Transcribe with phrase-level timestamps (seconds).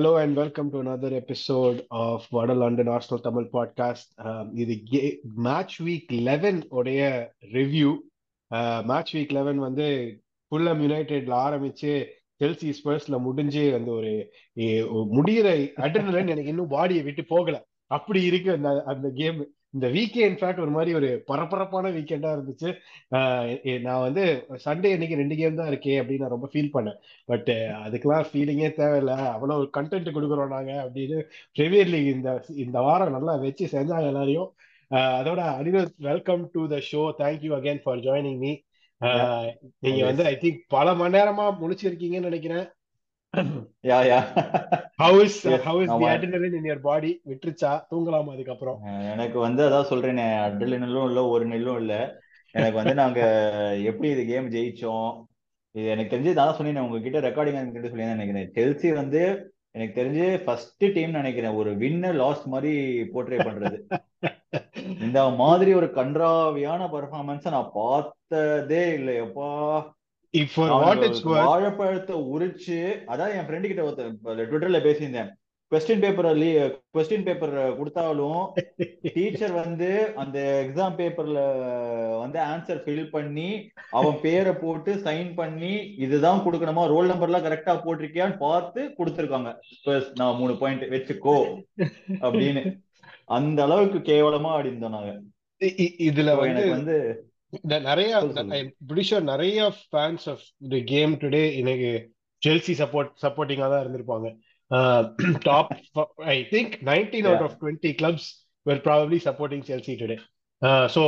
[0.00, 4.06] Hello and welcome to another episode of Vada London Arsenal Tamil podcast.
[4.18, 4.74] Um, இது
[5.36, 7.00] match week eleven உடைய
[7.52, 7.90] review
[8.84, 9.86] match week eleven வந்து
[10.50, 12.06] Fulham யுனைடெட்ல ஆரம்பிச்சு
[12.38, 14.12] Chelsea ஸ்பர்ஸ்ல முடிஞ்சு அந்த ஒரு
[15.10, 17.64] முடிகிற ஒரு முடியிற எனக்கு இன்னும் பாடியை விட்டு போகல.
[17.86, 22.70] அப்படி இருக்கு அந்த அந்த கேம் இந்த வீக்கே இன்ஃபேக்ட் ஒரு மாதிரி ஒரு பரபரப்பான வீக்கெண்டா இருந்துச்சு.
[23.86, 24.22] நான் வந்து
[24.64, 26.98] சண்டே அன்னைக்கு ரெண்டு கேம் தான் இருக்கே அப்படின்னு நான் ரொம்ப ஃபீல் பண்ணேன்.
[27.30, 27.50] பட்
[27.84, 29.14] அதுக்கெல்லாம் ஃபீலிங்கே தேவையில்ல.
[29.34, 31.20] அவ்வளவு கண்டென்ட் கொடுக்குறோம் நாங்க அப்படின்னு
[31.58, 32.32] பிரீமியர் லீக் இந்த
[32.64, 34.50] இந்த வாரம் நல்லா வச்சு செஞ்சாங்க எல்லாரையும்.
[35.20, 38.52] அதோட Anirudh welcome to the show thank you again for joining me
[39.84, 40.22] நீங்க வந்து.
[40.30, 42.66] ஐ திங்க் பல மணி நேரமா முடிச்சிருக்கீங்கன்னு நினைக்கிறேன்.
[43.82, 44.22] Yeah, yeah.
[45.00, 47.70] How is Yes, how is நான் the adrenaline in your body விட்டுருச்சா?
[47.90, 48.78] தூங்கலாமா அதுக்கப்புறம்?
[49.12, 51.94] எனக்கு வந்து அதான் சொல்றேனே அட்ரினலும் இல்ல ஒரு நெல்லும் இல்ல.
[52.54, 53.20] எனக்கு வந்து நாங்க
[53.90, 55.10] எப்படி இது கேம் ஜெயிச்சோம்
[55.74, 58.48] இது எனக்கு தெரிஞ்சு நான் சொன்னேன் உங்ககிட்ட ரெக்கார்டிங் கிட்ட சொல்லி நினைக்கிறேன்.
[58.56, 59.22] செல்சி வந்து
[59.74, 62.72] எனக்கு தெரிஞ்சு ஃபர்ஸ்ட் டீம் நினைக்கிறேன் ஒரு வின்னர் லாஸ்ட் மாதிரி
[63.12, 63.78] போர்ட்ரே பண்றது.
[65.06, 69.48] இந்த மாதிரி ஒரு கன்றாவியான பெர்ஃபார்மன்ஸ் நான் பார்த்ததே இல்லை எப்பா
[71.46, 72.78] வாழைப்பழத்தை உரிச்சு
[73.12, 75.30] அதான் என் ஃப்ரெண்டு கிட்ட ஒருத்தர் ட்விட்டர்ல பேசியிருந்தேன்.
[75.72, 76.28] கொஸ்டின் பேப்பர்
[76.96, 78.40] கொஸ்டின் பேப்பர் கொடுத்தாலும்
[79.16, 81.40] டீச்சர் வந்து அந்த எக்ஸாம் பேப்பர்ல
[82.22, 83.48] வந்து ஆன்சர் ஃபில் பண்ணி
[83.90, 86.84] அவன் பேரை போட்டு சைன் பண்ணி இதுதான் கொடுக்கணுமா?
[86.94, 89.52] ரோல் நம்பர்லாம் கரெக்டா போட்டிருக்கியான்னு பார்த்து கொடுத்துருக்காங்க.
[90.14, 91.36] நான் மூணு பாயிண்ட் வச்சுக்கோ
[92.26, 92.64] அப்படின்னு.
[93.38, 95.12] அந்த அளவுக்கு கேவலமா இருந்தோம் நாங்க.
[96.08, 96.96] இதுல வந்து
[97.86, 98.10] நிறைய
[99.02, 101.90] sure நிறைய fans of the game today எனக்கு
[102.42, 104.28] செல்சி சப்போர்ட் சப்போர்ட்டிங்கா தான் இருந்திருப்பாங்க
[105.42, 105.72] top
[106.34, 107.44] I think nineteen out.
[107.46, 108.28] Of twenty clubs
[108.66, 110.16] were probably supporting Chelsea today
[110.94, 111.02] so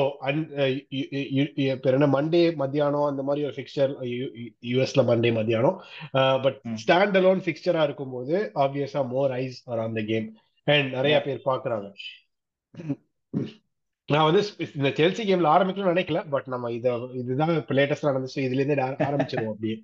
[1.91, 3.91] என்ன மண்டே மத்தியானம் அந்த மாதிரி ஒரு ஃபிக்சர்
[4.70, 5.76] யூஎஸ்ல மண்டே மத்தியானம்
[6.44, 6.58] பட்.
[6.84, 10.28] ஸ்டாண்ட் அலோன் ஃபிக்சரா இருக்கும்போது ஆப்வியஸா more eyes are on the game
[10.66, 11.16] and நிறைய.
[11.20, 11.88] பேர் பாக்குறாங்க
[14.12, 14.43] நான் வந்து
[14.77, 18.41] இந்த செல்சி கேம்ல ஆரம்பிக்கணும்னு நினைக்கல பட் நம்ம இத இதுதான் இப்ப லேட்டஸ்டா நடந்துச்சு.
[18.47, 19.77] இதுல இருந்து ஆர- ஆரம்பிச்சிருவோம் அப்படியே.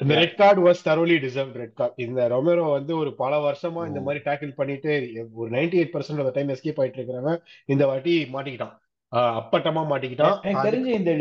[0.00, 0.14] இந்த.
[0.14, 4.02] Red card was thoroughly deserve red card இந்த ரொமேரோ வந்து ஒரு பல வருஷமா இந்த Oh.
[4.02, 4.92] மாதிரி டேக்கிள் பண்ணிட்டு
[5.32, 8.76] ஒரு 98% eight percent of time escape ஆயிட்டு இருக்கிறவன் இந்த வாட்டி மாட்டிக்கிட்டான்.
[9.12, 10.40] அப்பட்டமா மாட்டிக்கிட்டான்.
[10.42, 11.12] எனக்கு தெரிஞ்சு இந்த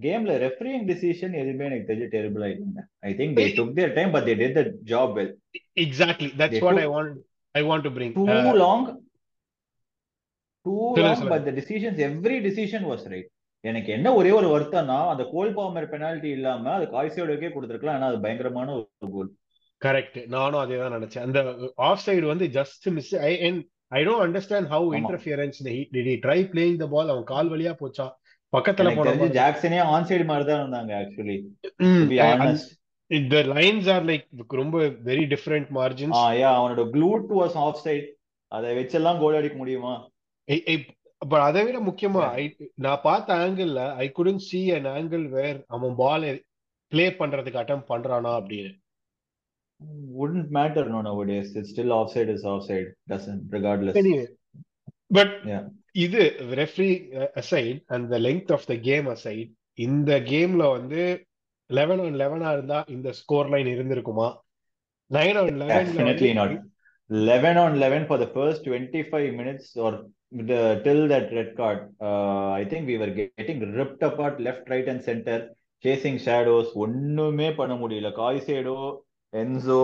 [0.00, 4.28] கேம்ல ரெஃபரிங் டிசிஷன் எதுவுமே எனக்கு தெரிஞ்சு டெரிபிளா இல்லைங்க I think they took their time but
[4.28, 5.32] they did the job well
[5.80, 7.14] exactly that's what I want
[7.54, 8.24] I want to bring too
[8.56, 8.86] long
[10.66, 13.30] too long but the decisions every decision was right
[13.64, 17.96] எனக்கு என்ன ஒரே ஒரு வருத்தம்னா அந்த கோல் bomber penalty இல்லாம அது காய்சியோடக்கே கொடுத்துருக்கலாம்.
[17.98, 19.30] ஆனா அது பயங்கரமான ஒரு கோல்
[19.82, 21.24] கரெக்ட் நானும் அதே தான் நினைச்சேன்.
[21.26, 21.38] அந்த
[21.88, 23.32] ஆஃப் சைடு வந்து just miss I
[23.96, 25.58] I don't understand how interference
[25.96, 28.06] did try playing the ball அவன் கால் வழியா போச்சா?
[28.52, 31.36] பக்கத்துல எனக்கு போன தெரிஞ்சு பால் ஜாக்சனே ஆன் சைடு மாதிரி தான் இருந்தாங்க ஆக்சுவலி
[33.10, 34.26] இந்த லைன்ஸ் ஆர் லைக்
[34.60, 34.76] ரொம்ப
[35.08, 38.06] வெரி டிஃப்ரெண்ட் ஆ மார்ஜின்ஸ் யா அவனோட க்ளூட் வாஸ் ஆஃப் சைடு
[38.52, 39.94] அதை வச்செல்லாம் கோல் அடிக்க முடியுமா?
[41.22, 42.24] பட் அதை விட முக்கியமா
[42.84, 43.70] நான் பார்த்த angle
[44.04, 46.26] I couldn't see an angle where அவன் பால்
[46.92, 48.72] ப்ளே பண்றதுக்கு அட்டம் பண்றானா அப்படின்னு
[50.10, 51.48] wouldn't matter no nowadays.
[51.56, 52.86] It's still offside is offside.
[53.06, 53.96] Doesn't regardless.
[54.02, 54.26] Anyway,
[55.10, 55.64] but Yeah.
[56.04, 56.22] இது
[56.60, 56.88] referee
[57.40, 61.02] aside and the length of the game aside இந்த கேம்ல வந்து
[61.70, 64.28] eleven on லெவனா இருந்தா இந்த score line இருந்திருக்குமா
[65.10, 66.52] nine on Definitely not.
[67.10, 69.90] 11 on 11 for the first 25 minutes or
[70.40, 71.88] the, till that red card.
[72.00, 75.38] Uh, I think we were getting ripped apart left, right, and center,
[75.84, 76.68] chasing shadows.
[76.84, 78.78] ஒண்ணுமே பண்ண முடியல காய்சேடோ
[79.32, 79.80] Enzo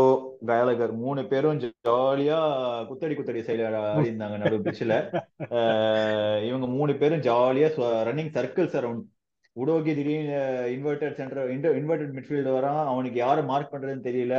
[0.49, 2.39] கயலகர் மூணு பேரும் ஜாலியா
[2.89, 3.41] குத்தடி குத்தடி
[3.93, 4.97] ஆடி இருந்தாங்க நடு பிச்சில்
[6.49, 7.69] இவங்க மூணு பேரும் ஜாலியா
[8.09, 9.05] ரன்னிங் சர்க்கிள்ஸ் அரவுண்ட்
[9.57, 10.39] உடோகி திடீர்னு
[10.77, 14.37] இன்வெர்டட் சென்டர் இன்வெர்டட் மிட்ஃபீல்டு வரான் அவனுக்கு யாரை மார்க் பண்றதுன்னு தெரியல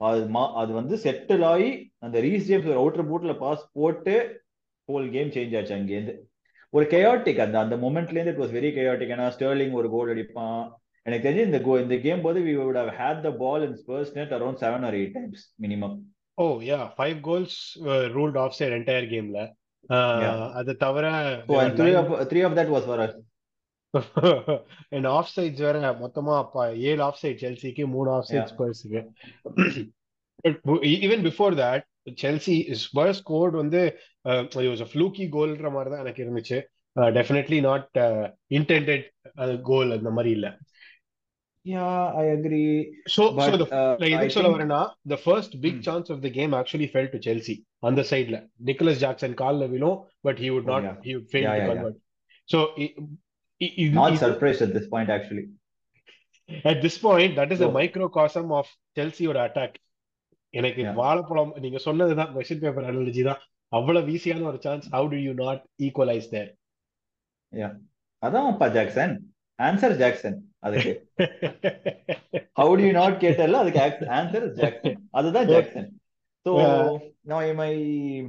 [0.00, 4.14] அது மா அது வந்து செட்டில் ஆகி அந்த ரீஸ் ஜேம்ஸ் ஒரு அவுட்டர் பூட்ல பாஸ் போட்டு
[4.88, 6.14] ஹோல் கேம் சேஞ்ச் ஆச்சு அங்கேருந்து
[6.72, 10.64] ஒரு கெயாட்டிக் அந்த அந்த மொமெண்ட்ல இருந்து இட் வாஸ் வெரி கெயாட்டிக் ஏன்னா ஸ்டர்லிங் ஒரு கோல் அடிப்பான்.
[11.06, 14.12] எனக்கு தெரிஞ்சு இந்த கோ இந்த கேம் போது we would have had the ball in Spurs
[14.14, 15.96] net around seven or eight times minimum
[16.38, 17.58] oh yeah five goals
[18.16, 19.40] ruled off side entire கேம்ல
[20.60, 21.06] அது தவிர
[22.30, 23.02] three of that was far
[24.92, 26.36] and off sides வேற மொத்தமா
[26.90, 29.02] ஏழு off side செல்சிக்கு மூணு off side ஸ்பர்ஸ்க்கு
[31.04, 33.80] even before that Chelsea Spurs scored வந்து
[34.92, 36.58] fluky கோல்ன்ற மாதிரி தான் எனக்கு இருந்துச்சு.
[37.16, 37.88] டெஃபினெட்லி நாட்
[38.58, 39.06] இன்டென்டட்
[39.64, 40.48] கோல் அந்த மாதிரி இல்ல.
[41.64, 41.86] Yeah
[42.20, 42.62] I agree
[43.14, 44.80] so so but நான் ஐ எதுக்கு சொல்ல திங்க் வரேன்னா
[45.12, 49.36] the first big chance of the game actually fell to Chelsea அந்த சைட்ல நிக்கலஸ் ஜாக்சன்
[49.42, 49.96] கால்ல விழும்
[50.26, 51.98] but he would oh not yeah he would fail yeah to yeah yeah convert
[52.48, 52.58] so
[53.60, 55.46] இது not இது surprise at this point actually
[56.64, 58.66] at this point that is so a microcosm of
[58.96, 59.76] செல்சியோட attack
[60.60, 60.82] எனக்கு.
[61.00, 63.40] வாழைப்பழம் நீங்க சொன்னதுதான் question paper analogy தான்
[63.72, 66.50] அவ்வளவு ஈஸியான ஒரு chance how do you not equalize there
[68.22, 69.14] அதான் அப்பா ஜாக்சன்
[69.58, 70.92] ஆன்சர் ஜாக்சன் அதுக்கு
[72.60, 73.82] ஹவு டு யூ நாட் கேட்டல அதுக்கு
[74.20, 75.90] ஆன்சர் ஜாக்சன் அதுதான் Jackson
[77.26, 77.70] now my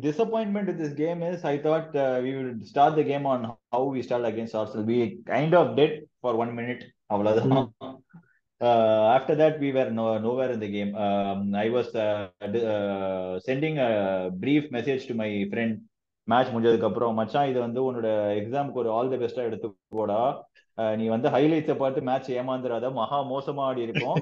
[0.01, 3.39] disappointment with this game is I thought uh, we would start the game on
[3.71, 4.85] how we start against Arsenal.
[4.85, 6.83] We kind of did for one minute.
[7.05, 7.65] அவ்வளவுதான்.
[8.61, 10.95] Uh, after that, we were no, nowhere in the game.
[10.95, 15.73] Um, I was uh, uh, sending a brief message to my friend.
[16.27, 18.07] Match முடிஞ்சதுக்கு அப்புறம் மச்சான் இது வந்து உன்னோட
[18.37, 20.47] எக்ஸாமுக்கு ஒரு all the பெஸ்டா எடுத்து போடா.
[20.77, 24.17] அஹ் நீ வந்து ஹைலைட்ஸை பார்த்து மேட்ச் ஏமாந்துடாத மகா மோசமா ஆடி இருக்கும்.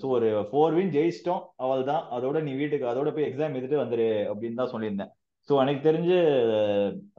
[0.00, 1.42] ஸோ ஒரு ஃபோர் வின் ஜெயிச்சிட்டோம்.
[1.56, 5.12] அவள் தான் அதோட நீ வீட்டுக்கு அதோட போய் எக்ஸாம் எழுதிட்டு வந்துரு அப்படின்னு தான் சொல்லியிருந்தேன்.
[5.48, 6.18] ஸோ எனக்கு தெரிஞ்சு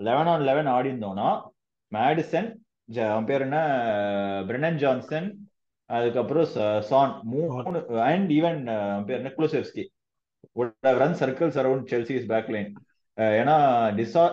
[0.10, 1.30] லெவன் ஆன் லெவன் ஆடி இருந்தோம்னா
[1.92, 2.50] மேடிசன்
[3.12, 3.58] அவன் பேர் என்ன?
[4.48, 5.28] பிரெனன் ஜான்சன்
[5.98, 8.60] அதுக்கப்புறம் சான் மூணு அண்ட் ஈவன்
[9.08, 9.34] பேர் என்ன?
[9.38, 9.84] Kulusevski
[11.02, 12.72] run circles around Chelsea's back line
[13.42, 13.56] ஏன்னா
[14.00, 14.24] டிசா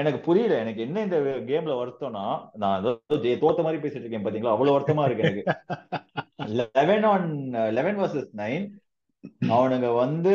[0.00, 0.54] எனக்கு புரியல.
[0.62, 1.18] எனக்கு என்ன இந்த
[1.50, 2.24] கேம்ல வருத்தம்னா
[2.62, 4.54] நான் தோத்த மாதிரி பேசிட்டு இருக்கேன் பாத்தீங்களா?
[4.54, 5.44] அவ்வளவு வருத்தமா இருக்கு எனக்கு.
[6.78, 7.28] Eleven on
[7.78, 8.66] eleven versus nine
[9.54, 10.34] அவனுங்க வந்து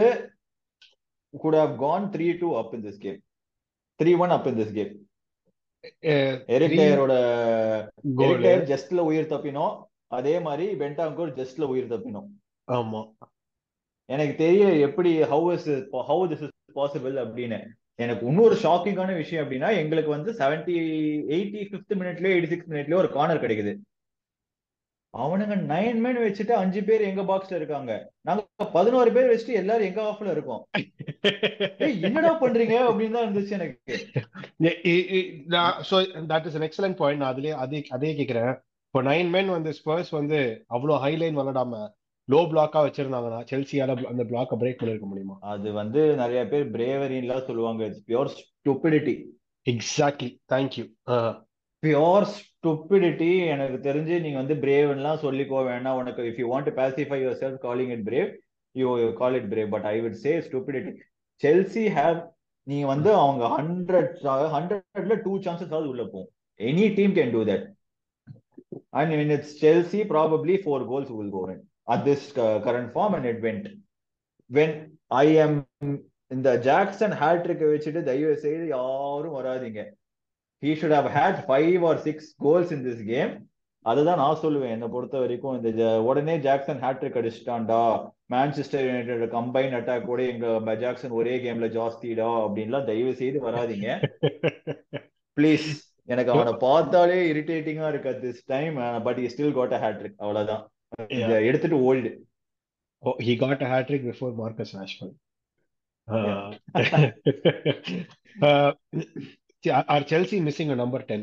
[1.33, 3.19] could have gone three two up in this game.
[3.99, 4.93] Three one up in this game.
[6.55, 7.13] Eric டயரோட
[8.71, 9.75] ஜஸ்ட்ல உயிர் தப்பினோம்.
[10.09, 12.29] அதே மாதிரி பென்டாங்கூர் ஜஸ்ட்ல உயிர் தப்பினோம்.
[12.71, 13.11] ஆமா.
[14.05, 17.59] எனக்கு தெரியல எப்படி how is how this is possible அப்படின்னு.
[17.95, 20.75] எனக்கு இன்னொரு ஷாக்கிங்கான விஷயம் அப்படின்னா எங்களுக்கு வந்து செவன்டி
[21.35, 23.73] எயிட்டி ஃபிஃப்த் மினிட்லயோ எயிட்டி சிக்ஸ் மினிட்லயோ ஒரு கார்னர் கிடைக்குது.
[25.17, 28.11] அவனுங்க நைன் மேன் வச்சுட்டு அஞ்சு பேர் எங்க பாக்ஸ்ல இருக்காங்க.
[28.21, 30.65] நாங்க பதினோரு பேர் வச்சுட்டு எல்லாரும் எங்க ஆஃப்ல இருக்கோம்.
[32.01, 32.75] என்னடா பண்றீங்க?
[32.89, 33.97] அப்படின்னு தான் இருந்துச்சு எனக்கு.
[36.33, 40.37] தட் இஸ் excellent பாயிண்ட் நான் அதுலயே அதே அதே கேட்கிறேன் இப்போ நைன் men வந்து ஸ்பர்ஸ் வந்து
[40.75, 41.81] அவ்வளோ ஹைலைன் விளையாடாம
[42.27, 45.35] லோ பிளாக்கா வச்சிருந்தாங்கன்னா செல்சியால அந்த பிளாக்கை பிரேக் பண்ணிருக்க முடியுமா?
[45.51, 47.81] அது வந்து நிறைய பேர் பிரேவரின்லாம் சொல்லுவாங்க.
[47.89, 49.15] It's pure stupidity
[49.65, 50.85] exactly thank you
[51.83, 55.97] pure stupidity எனக்கு தெரிஞ்சு நீங்க வந்து பிரேவ்லாம் சொல்லிக்கோ வேணாம்.
[56.01, 58.31] உனக்கு if you want to pacify yourself calling it brave
[58.75, 58.89] you
[59.23, 60.93] call it brave but I would say stupidity
[61.41, 62.19] Chelsea have
[62.67, 64.15] நீங்க வந்து அவங்க ஹண்ட்ரட்
[64.55, 66.31] ஹண்ட்ரட்ல டூ சான்சஸ் ஆகுது உள்ள போகும்.
[66.59, 67.67] Any team can do that
[68.89, 71.59] and when it's Chelsea probably four goals will go in
[71.91, 73.65] at this uh, current form and it went.
[74.51, 75.67] When I am
[76.27, 79.97] இந்த Jackson hat trick வச்சுட்டு தயவு செய்து யாரும் வராதீங்க.
[80.65, 83.49] He should have had five or six goals in this game.
[83.81, 84.69] அதுதான் நான் சொல்லுவேன்.
[84.69, 88.09] என்னை பொறுத்த வரைக்கும் இந்த உடனே ஜாக்சன் ஹேட்ரிக் அடிச்சிட்டான்டா.
[88.29, 94.09] மான்செஸ்டர் யுனைடெட் கம்பைன் அட்டாக் கூட எங்க ஜாக்சன் ஒரே கேம்ல ஜாஸ்திடா அப்படின்லாம் தயவு செய்து வராதீங்க.
[95.39, 98.75] ப்ளீஸ் எனக்கு அவனை பார்த்தாலே இரிட்டேட்டிங்கா இருக்கு at this time
[99.05, 100.63] but he still got a hat-trick அவ்வளவுதான்
[101.21, 102.11] இத எடுத்துட்டு old
[103.03, 105.11] Oh, he got a hat trick before Marcus Rashford.
[106.07, 106.47] Uh,
[108.41, 108.71] uh,
[109.87, 111.19] are Chelsea missing a number 10?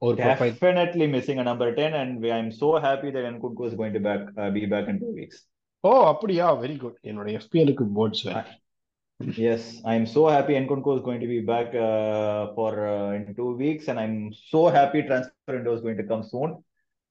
[0.00, 0.50] Or profile?
[0.52, 4.00] definitely missing a number 10 and we- I'm so happy that Nkunku is going to
[4.00, 5.38] back uh, be back in two weeks
[5.84, 8.24] oh அப்படியா very good என்னோட எஃபிஎலுக்கு போர்ட்ஸ்
[9.20, 13.54] yes i'm so happy nconco is going to be back uh, for uh, in two
[13.56, 16.62] weeks and i'm so happy transfer window is going to come soon.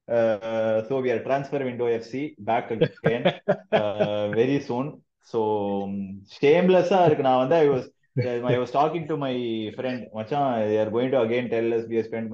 [0.10, 3.34] Uh, so we are transfer window fc back again
[3.74, 5.02] uh, very soon.
[5.22, 7.90] So um, shameless ah i was
[8.24, 9.34] i was talking to my
[9.76, 12.34] friend Machan, they are going to again tell us we spent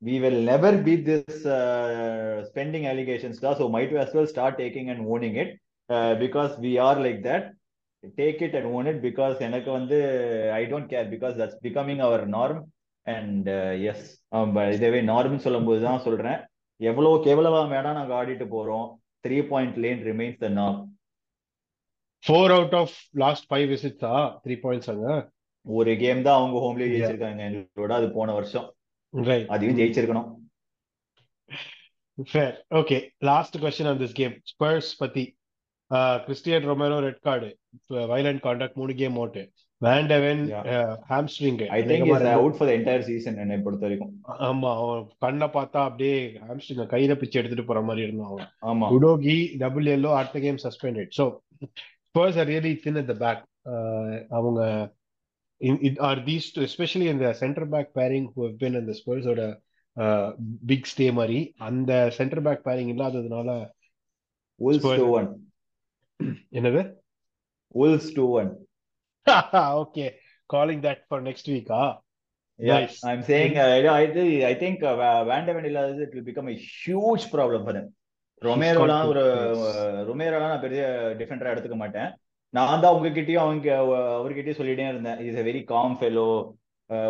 [0.00, 5.06] we will never beat this uh, spending allegations so might as well start taking and
[5.06, 5.58] owning it
[5.88, 7.55] uh, because we are like that.
[8.18, 9.98] Take it and own it because எனக்கு வந்து
[10.60, 12.60] I don't care because that's becoming our norm
[13.06, 13.48] and
[13.90, 14.04] yes
[14.76, 16.40] இதவே நார்ம்னு சொல்லும்போது தான் சொல்றேன்.
[16.90, 18.86] எவ்வளவு கேவலமா வேணா நாங்க ஆடிட்டு போறோம்.
[19.26, 20.82] Three point lane remains the norm
[22.24, 25.06] four out of last five விசிட்ஸா three points அங்க?
[25.66, 26.90] ஒரு கேம் தான் அவங்க ஹோம்லயே.
[26.92, 27.40] ஜெயிச்சிருக்காங்க.
[27.50, 28.66] எங்களோட அது போன வருஷம்.
[29.54, 30.28] அதையும் ஜெயிச்சிருக்கணும்.
[32.32, 32.98] Fair okay
[33.30, 35.24] last question on this game Spurs பத்தி.
[36.24, 37.48] Christian Romero red card
[38.10, 39.38] violent contact மூணு game out
[39.80, 40.42] Van de Ven
[41.08, 44.12] hamstring I think is out for entire season என்னை பொறுத்த வரைக்கும்
[44.46, 46.14] ஆமா அவன் கண்ணை பார்த்தா அப்படியே
[46.44, 48.48] ஹாம்ஸ்ட்ரிங் கையில பிச்சு எடுத்துட்டு போற மாதிரி இருந்தான் அவன்.
[48.70, 48.88] ஆமா.
[48.96, 51.26] உடோகி டபுள் எல்லோ அடுத்த game suspended so
[52.14, 53.42] Spurs are really thin at the back
[54.32, 54.60] அவங்க
[56.06, 59.44] ஆர் தீஸ் எஸ்பெஷலி இந்த centre back pairing who have been அந்த ஸ்பர்ஸோட
[60.66, 63.50] பிக் ஸ்டே மாதிரி அந்த சென்டர் பேக் பேரிங் இல்லாததுனால
[64.60, 64.86] உல்ஸ்
[67.76, 68.04] Spurs.
[68.18, 68.50] Two one
[69.82, 70.06] okay
[70.50, 71.82] calling that for next வீக்கா
[72.60, 73.04] Yeah, Nice.
[73.04, 73.64] I'm saying uh,
[73.94, 74.04] I,
[74.50, 77.88] I think think uh, Van de இல்லாதது it will become a huge problem for them.
[78.42, 79.24] ரொமேரோலாம் ஒரு
[80.10, 80.82] ரொமேரோலாம் நான் பெரிய
[81.20, 82.10] டிஃபெண்டரா எடுத்துக்க மாட்டேன்.
[82.54, 83.68] நான் தான் உங்ககிட்டயும் அவங்க
[84.18, 85.20] அவர்கிட்டயும் சொல்லிட்டே இருந்தேன்.
[85.26, 86.28] Is a very calm fellow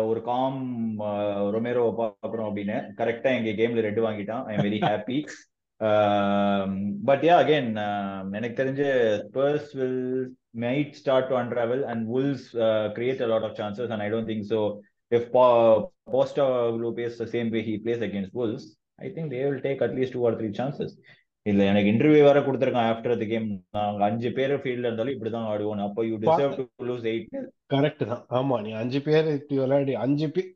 [0.09, 0.59] ஒரு காம்
[1.55, 2.77] ரொமேரோ பாக்குறோம் அப்படின்னு.
[2.99, 4.43] கரெக்டா எங்க கேம்ல ரெட் வாங்கிட்டான்.
[4.49, 5.17] I am very happy
[7.07, 7.69] but yeah again
[8.37, 8.87] எனக்கு தெரிஞ்சு
[9.23, 10.01] Spurs will
[10.63, 12.47] might start to unravel and Wolves
[12.95, 14.61] create a lot of chances and I don't think so
[15.11, 15.27] if
[16.13, 16.47] போஸ்டா
[16.95, 18.67] plays the same way he plays against Wolves
[18.99, 20.95] I think they will take at least two or three chances
[21.45, 25.83] இல்ல எனக்கு interview வேற கொடுத்துருக்கான் after the game நாங்க அஞ்சு பேர் ஃபீல்ட்ல இருந்தாலும் இப்படிதான் ஆடுவோம்
[25.85, 27.29] அப்போ you deserve to lose eight
[27.73, 28.23] correct தான்.
[28.39, 30.49] ஆமா நீ அஞ்சு பேர் இப்படி விளையாடி அஞ்சு பேர்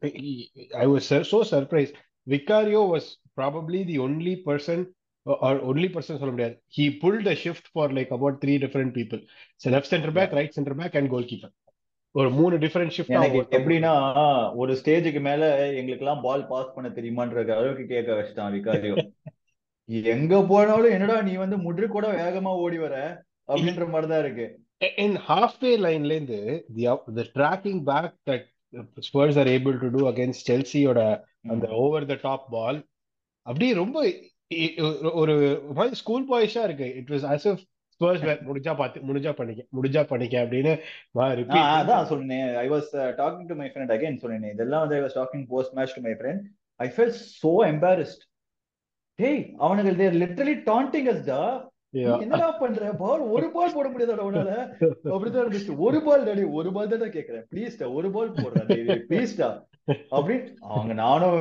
[0.81, 1.93] I was so surprise
[2.27, 4.83] Vicario was probably the only person
[5.25, 9.21] or only person சொல்ல முடியாது he pulled a shift for like about three different people
[9.55, 11.51] so left center back right center back and goalkeeper
[12.13, 13.93] ஒரு மூணு different shift எனக்கு எப்படின்னா
[14.55, 18.95] ஒரு ஸ்டேஜுக்கு மேல எங்களுக்கு எல்லாம் பால் பாஸ் பண்ண தெரியுமான்ற அளவுக்கு கேட்க வச்சுட்டான் விகாரியோ
[19.85, 24.47] எங்க போனாலும் என்னடா நீ வந்து முற்று கூட வேகமா ஓடி வர அப்படின்ற மாதிரிதான் இருக்கு
[24.97, 26.39] in halfway line ல இருந்து
[27.33, 28.43] tracking back that
[29.07, 32.79] Spurs are able to do against Chelsea ஓட அந்த ஓவர் த டாப் பால்
[33.41, 34.15] அப்படியே ரொம்ப
[35.21, 35.35] ஒரு
[35.77, 36.87] மாதிரி ஸ்கூல் பாய்ஸா இருக்கு.
[37.01, 37.63] It was as if
[37.95, 40.73] Spurs முடிஞ்சா பார்த்து முடிஞ்சா பண்ணிக்க முடிஞ்சா பண்ணிக்க அப்படின்னு
[41.79, 42.49] அதான் சொன்னேன்.
[42.63, 42.89] I was
[43.21, 44.53] talking to my friend again சொன்னேன்.
[44.55, 46.45] இதெல்லாம் வந்து I was talking post match to my friend
[46.85, 48.23] I fell so embarrassed
[49.19, 51.41] டேய் அவனுங்க தேர் லிட்டரலி டாண்டிங் அஸ் டா.
[52.23, 52.89] என்னடா பண்ற?
[53.03, 54.51] பால் ஒரு பால் போட முடியாதா அவனால
[55.13, 55.73] அப்படிதான் இருந்துச்சு.
[55.87, 57.43] ஒரு பால் டாடி ஒரு பால் தான் கேக்குறேன்.
[57.53, 59.49] ப்ளீஸ்டா ஒரு பால் போடுறேன் ப்ளீஸ்டா
[59.87, 61.37] அப்படின்னு அவங்க நானும்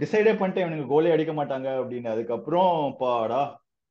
[0.00, 2.08] டிசைடே பண்ணிட்டேன் இவனுங்க கோலே அடிக்க மாட்டாங்க அப்படின்னு.
[2.14, 3.40] அதுக்கப்புறம் பாடா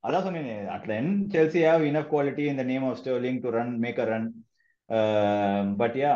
[0.04, 4.08] அதான் சொன்னேன் அட்லன் செல்சி ஹேவ் இனஃப் குவாலிட்டி இந்த name of Sterling to run make a
[4.12, 4.28] run
[5.78, 6.14] but yeah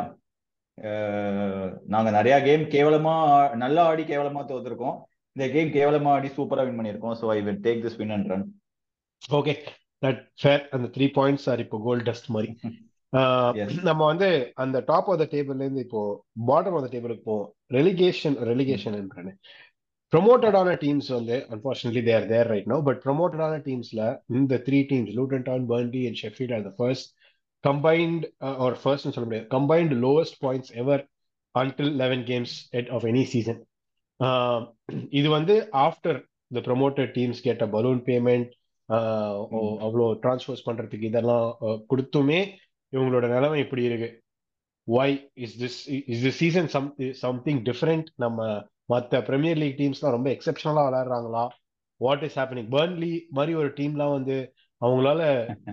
[1.94, 3.16] நாங்க நிறைய கேம் கேவலமா
[3.64, 4.98] நல்லா ஆடி கேவலமா தோத்துருக்கோம்.
[5.36, 8.46] இந்த கேம் கேவலமா ஆடி சூப்பரா வின் பண்ணிருக்கோம் so I will take this win and run
[9.22, 9.54] okay
[10.04, 12.52] that fair அந்த த்ரீ பாயிண்ட்ஸ் ஆர் இப்போ கோல்ட் டஸ்ட் மாதிரி.
[13.84, 16.02] நம்ம வந்து அந்த டாப் ஆஃப் த டேபிள்ல இருந்து இப்போ
[16.48, 17.50] பாட்டம் ஆஃப் த டேபிளுக்கு போவோம்.
[17.74, 18.98] ரெலிகேஷன் ரெலிகேஷன்
[20.14, 24.02] ப்ரொமோட்டடான டீம்ஸ் வந்து unfortunately there there right no but ப்ரொமோட்டடான டீம்ஸ்ல
[24.36, 27.10] இந்த three teams Luton Town Burnley and Sheffield are the first
[27.64, 28.24] combined
[28.66, 31.04] ஒரு ஃபர்ஸ்ட் சொல்ல முடியாது combined lowest points ever
[31.56, 33.62] until eleven games at of any season
[35.12, 36.20] இது வந்து after
[36.52, 38.50] the promoted teams கேட்ட balloon payment
[39.86, 41.48] அவ்வளோ transfers பண்றதுக்கு இதெல்லாம்
[41.92, 42.40] கொடுத்துமே
[42.96, 44.10] இவங்களோட நிலைமை இப்படி இருக்கு.
[44.88, 45.80] Why is this
[46.12, 46.88] is this season some
[47.26, 48.50] something different நம்ம
[48.94, 51.44] மற்ற பிரீமியர் லீக் டீம்ஸ்லாம் ரொம்ப எக்ஸப்ஷனலா விளையாடுறாங்களா?
[52.02, 54.38] வாட் இஸ் ஹேப்பனிங் பர்ன்லி மாதிரி ஒரு டீம்லாம் வந்து
[54.82, 55.22] அவங்களால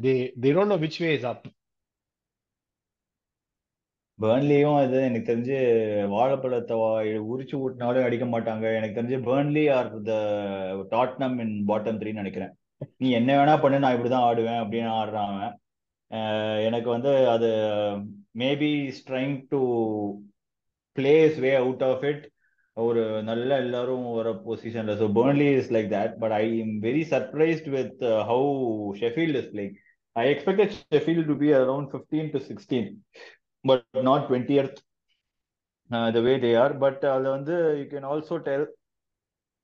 [0.04, 1.46] they they don't know which way is up
[4.18, 5.56] பேர்ன்லியும் அது எனக்கு தெரிஞ்சு
[6.14, 6.76] வாழைப்பழத்தை
[7.32, 8.64] உரிச்சு ஊட்டினாலும் அடிக்க மாட்டாங்க.
[8.78, 10.14] எனக்கு தெரிஞ்சு Burnley are the
[10.94, 12.52] Tottenham in bottom த்ரீன்னு நினைக்கிறேன்.
[13.02, 15.36] நீ என்ன வேணா பண்ணு நான் இப்படிதான் ஆடுவேன் அப்படின்னு ஆடுறான்
[16.66, 17.48] எனக்கு வந்து அது
[18.42, 18.72] maybe
[19.08, 19.60] trying to
[20.96, 22.24] plays way out of it
[22.76, 27.68] ஒரு நல்ல எல்லாரும் வர பொசிஷன்ல so Burnley is like that but I am very surprised
[27.76, 28.48] with how
[29.02, 29.74] Sheffield is playing
[30.16, 32.88] I expected Sheffield to be around fifteen to sixteen
[33.64, 34.78] but not twentieth
[36.16, 38.66] the way they are but அதில் வந்து you can also tell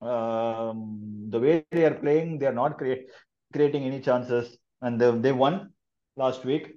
[0.00, 3.08] the way they are playing, they are not create,
[3.54, 4.56] creating any chances.
[4.82, 5.70] And they, they won.
[6.15, 6.73] last week,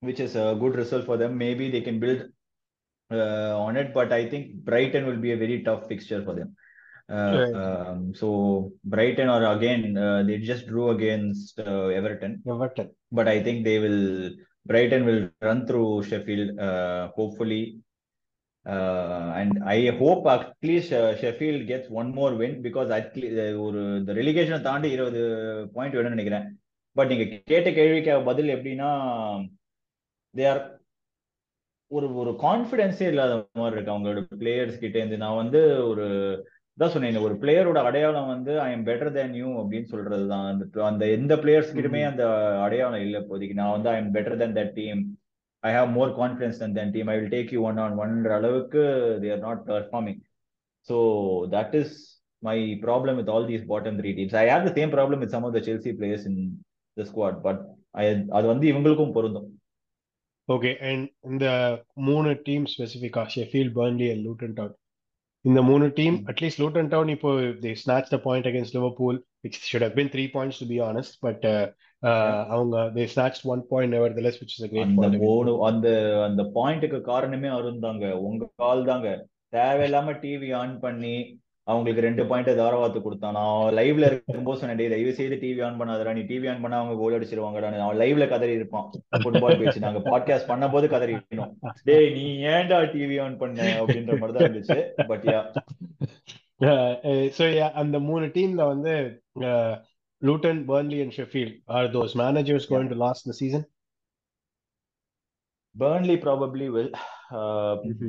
[0.00, 1.36] which is a good result for them.
[1.36, 2.22] Maybe they can build
[3.10, 6.56] uh, on it, but I think Brighton will be a very tough fixture for them.
[7.10, 7.54] Uh, right.
[7.54, 12.42] um, so Brighton or again uh, they just drew against Everton.
[12.48, 12.90] Everton.
[13.10, 14.30] But I think they will
[14.64, 16.58] Brighton will run through Sheffield.
[17.16, 17.80] hopefully
[18.66, 23.38] uh, and I hope at least uh, Sheffield gets one more win because at least
[23.64, 25.20] ஒரு இந்த ரெலிகேஷனை தாண்டி இருபது
[25.74, 26.46] point வேணும்னு நினைக்கிறேன்
[26.95, 28.89] but நீங்க கேட்ட கேள்விக்கு பதில் எப்படின்னா
[30.33, 30.61] தே ஆர்
[31.91, 33.93] ஒரு ஒரு கான்ஃபிடென்ஸே இல்லாத மாதிரி இருக்கு.
[33.93, 35.17] அவங்களோட பிளேயர்ஸ் கிட்ட இருந்து.
[35.23, 35.59] நான் வந்து
[35.91, 36.05] ஒரு
[36.77, 40.63] தான் சொன்னேன் ஒரு பிளேயரோட அடையாளம் வந்து I am better than you அப்படின்னு சொல்றது தான் அந்த
[40.89, 42.23] அந்த எந்த பிளேயர்ஸ் கிட்டமே அந்த
[42.65, 43.59] அடையாளம் இல்லை இப்போதைக்கு.
[43.61, 45.01] நான் வந்து I am better than that team
[45.63, 48.81] I have more confidence than than team I will take you one on ஒன்ற அளவுக்கு
[49.23, 50.19] they are not performing
[50.89, 50.97] so
[51.55, 51.95] that is
[52.43, 55.47] my problem with all these bottom three teams I have the same problem with some
[55.49, 56.41] of the Chelsea players in
[56.97, 57.61] the squad but
[58.31, 59.47] அது வந்து இவங்களுக்கும் பொருந்தும்.
[60.47, 61.45] Okay and இந்த
[62.07, 64.75] மூணு team ஸ்பெசிஃபிக்கா Sheffield Burnley and Luton Town
[65.45, 67.31] இந்த மூணு team at least Luton Town இப்போ
[67.63, 71.17] they snatch the point against Liverpool which should have been three points to be honest
[71.19, 71.45] but
[72.49, 75.87] அவங்க they snatch one point nevertheless which is great அந்த மூணு அந்த
[76.27, 79.09] அந்த பாயிண்ட்டுக்கு காரணமே அருண் தாங்க உங்க கால் தாங்க.
[79.49, 81.15] தேவையில்லாம டிவி ஆன் பண்ணி
[81.67, 83.35] அவங்களுக்கு ரெண்டு பாயிண்ட் தாரவாத்து கொடுத்தான்.
[83.37, 86.13] நான் லைவ்ல இருக்கும்போது சொன்னேன் "டேய், தயவு செய்து டிவி ஆன் பண்ணாதடா.
[86.13, 88.87] நீ டிவி ஆன் பண்ணா அவங்க கோல் அடிச்சிருவாங்கடா அவன் லைவ்ல கதறி இருப்பான்
[89.23, 91.53] ஃபுட்பால் பேச்சு நாங்க பாட்காஸ்ட் பண்ணும்போது கதறி இருக்கணும்
[91.83, 93.59] டேய் நீ ஏன்டா டிவி ஆன் பண்ண?
[93.79, 95.41] அப்படின்ற மாதிரி தான் இருந்துச்சு பட் யா
[97.35, 97.45] ஸோ
[97.75, 98.93] அந்த மூணு டீம்ல வந்து
[100.21, 103.65] Luton Burnley and Sheffield are those managers going to last the season
[105.75, 106.91] Burnley probably will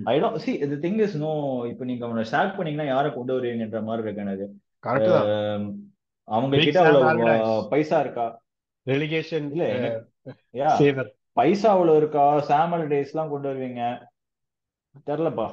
[0.05, 1.33] I don't see the thing is no
[1.69, 4.47] இப்போ நீங்க அவனை ஸ்டாக் பண்ணீங்கன்னா யாரை கொண்டு வருவீங்கன்ற மாதிரி இருக்கு எனக்கு.
[5.27, 5.63] Um,
[6.29, 8.27] அவங்க கிட்ட அவ்வளவு uh, பைசா இருக்கா?
[8.87, 9.65] ரெலிகேஷன் இல்ல
[10.55, 12.25] யா சேவர் பைசா அவ்வளவு இருக்கா?
[12.49, 13.83] சாமல் டேஸ் எல்லாம் கொண்டு வருவீங்க?
[15.07, 15.47] தெரியலப்பா.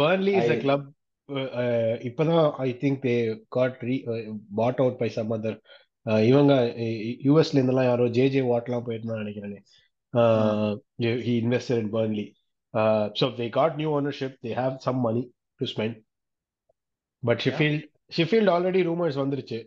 [0.00, 0.86] பர்ன்லி இஸ் I- கிளப்
[2.08, 3.14] இப்பதான் I think they
[3.48, 3.96] got re
[4.54, 5.58] bought out by some other
[6.30, 6.54] இவங்க
[7.26, 9.64] யூஎஸ்ல இருந்தெல்லாம் யாரோ ஜே ஜே வாட்லாம் போயிருந்தா நினைக்கிறேன்.
[11.26, 12.26] He invested in Burnley
[13.20, 15.22] so they got new ownership they have some money
[15.60, 15.96] to spend
[17.22, 17.86] but Sheffield
[18.16, 19.58] Sheffield already rumours வந்துருச்சு.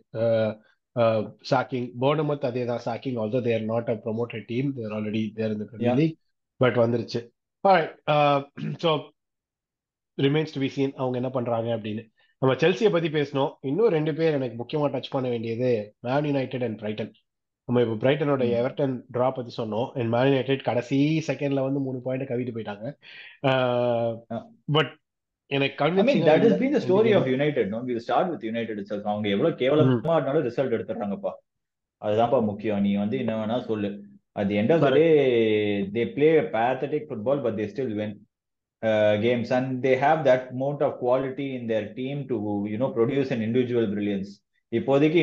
[1.50, 5.64] Sacking Bournemouth அதே தான் sacking also they're not a promoted team they're already there இந்த.
[5.70, 6.16] Premier league
[6.60, 7.20] but வந்துருச்சு.
[8.82, 8.90] So
[10.18, 12.02] remains to be seen அவங்க என்ன பண்றாங்க அப்படின்னு.
[12.42, 13.52] நம்ம செல்சியை பத்தி பேசணும்.
[13.68, 15.70] இன்னும் ரெண்டு பேர் எனக்கு முக்கியமா டச் பண்ண வேண்டியது
[16.06, 17.12] மேன் யுனைடெட் அண்ட் பிரைட்டன்
[17.66, 18.42] நம்ம இப்போ பிரைட்டனோட.
[18.60, 22.94] எவர்டன் டிரா பத்தி சொன்னோம் அண்ட் மேன் யுனைடெட் கடைசி செகண்ட்ல வந்து மூணு பாயிண்ட் கவிட்டு போயிட்டாங்க
[24.64, 24.92] பட்
[25.46, 26.02] எனக்கு the
[26.64, 27.78] ரெண்டு story of பேரும் United, no?
[27.86, 29.02] We'll start with United itself.
[29.02, 31.32] அவங்க எவ்வளவு கேவலமா ஆடினாலும் ரிசல்ட் எடுத்துடுறாங்கப்பா
[32.00, 34.94] அதுதான்ப்பா முக்கியம் நீ வந்து என்ன வேணா சொல்லு end of the Correct.
[34.94, 38.12] day they play a pathetic football but they still win
[38.82, 42.90] uh, games and they have that amount of quality in their team to you know
[44.72, 45.18] இப்போதைக்கு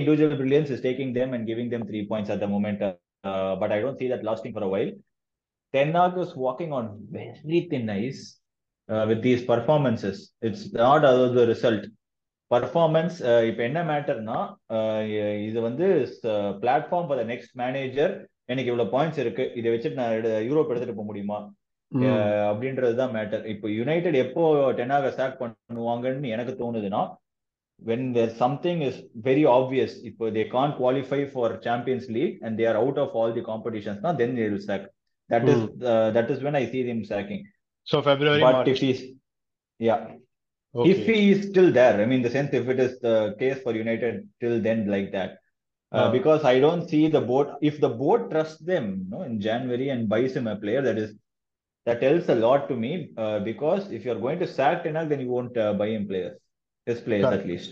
[0.74, 3.98] is taking them and giving them three points at the moment uh, but I don't
[4.00, 4.92] see that lasting for a while
[5.74, 8.22] Ten Hag is walking on very thin ice
[8.90, 10.18] uh, with these performances.
[10.42, 11.84] It's not about the result.
[12.52, 13.18] Performance
[13.50, 14.38] இப்போ என்ன மேட்டர்னா
[15.48, 15.86] இது வந்து
[16.64, 18.14] platform for the next manager
[18.52, 21.38] எனக்கு இவ்வளவு points இருக்கு இதை வச்சுட்டு நான் யூரோப் எடுத்துட்டு போக முடியுமா
[22.50, 24.44] அப்படின்றது தான் மேட்டர் இப்போ யுனைடெட் எப்போ
[24.80, 27.02] டென்னாக ஸ்டாக் பண்ணுவாங்கன்னு எனக்கு தோணுதுன்னா
[27.84, 32.66] when there's something is very obvious if they can't qualify for champions league and they
[32.66, 34.84] are out of all the competitions now then they will sack
[35.30, 35.52] That mm.
[35.54, 35.86] is hmm.
[35.92, 37.44] uh, that is when i see him sacking
[37.92, 38.68] so february but March.
[38.72, 39.02] if he's
[39.88, 40.02] yeah
[40.76, 40.90] okay.
[40.92, 43.74] if he is still there i mean the sense if it is the case for
[43.84, 45.32] united till then like that
[45.94, 49.24] uh, uh, because i don't see the board if the board trusts them you know,
[49.30, 51.12] in january and buys him a player that is
[51.86, 55.20] that tells a lot to me uh, because if you're going to sack Tenak, then
[55.20, 56.38] you won't uh, buy him players
[56.88, 57.72] his players at least.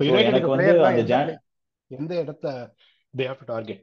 [0.00, 1.32] So எனக்கு வந்து அந்த John
[1.90, 2.46] எந்த இடத்த
[3.14, 3.82] they have to target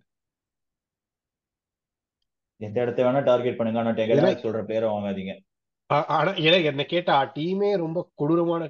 [2.62, 3.82] எந்த இடத்த வேணா target பண்ணுங்க.
[3.84, 5.34] ஆனா டெகனாக் சொல்ற பிளேயரை வாங்காதீங்க.
[5.90, 8.64] ஆனா ஏன்னா என்ன கேட்டா டீமே ரொம்ப கொடூரமான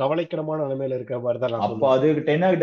[0.00, 2.62] கவலைக்கிடமான நிலைமையில இருக்க மாதிரி தான் அப்ப அது டென்னாக்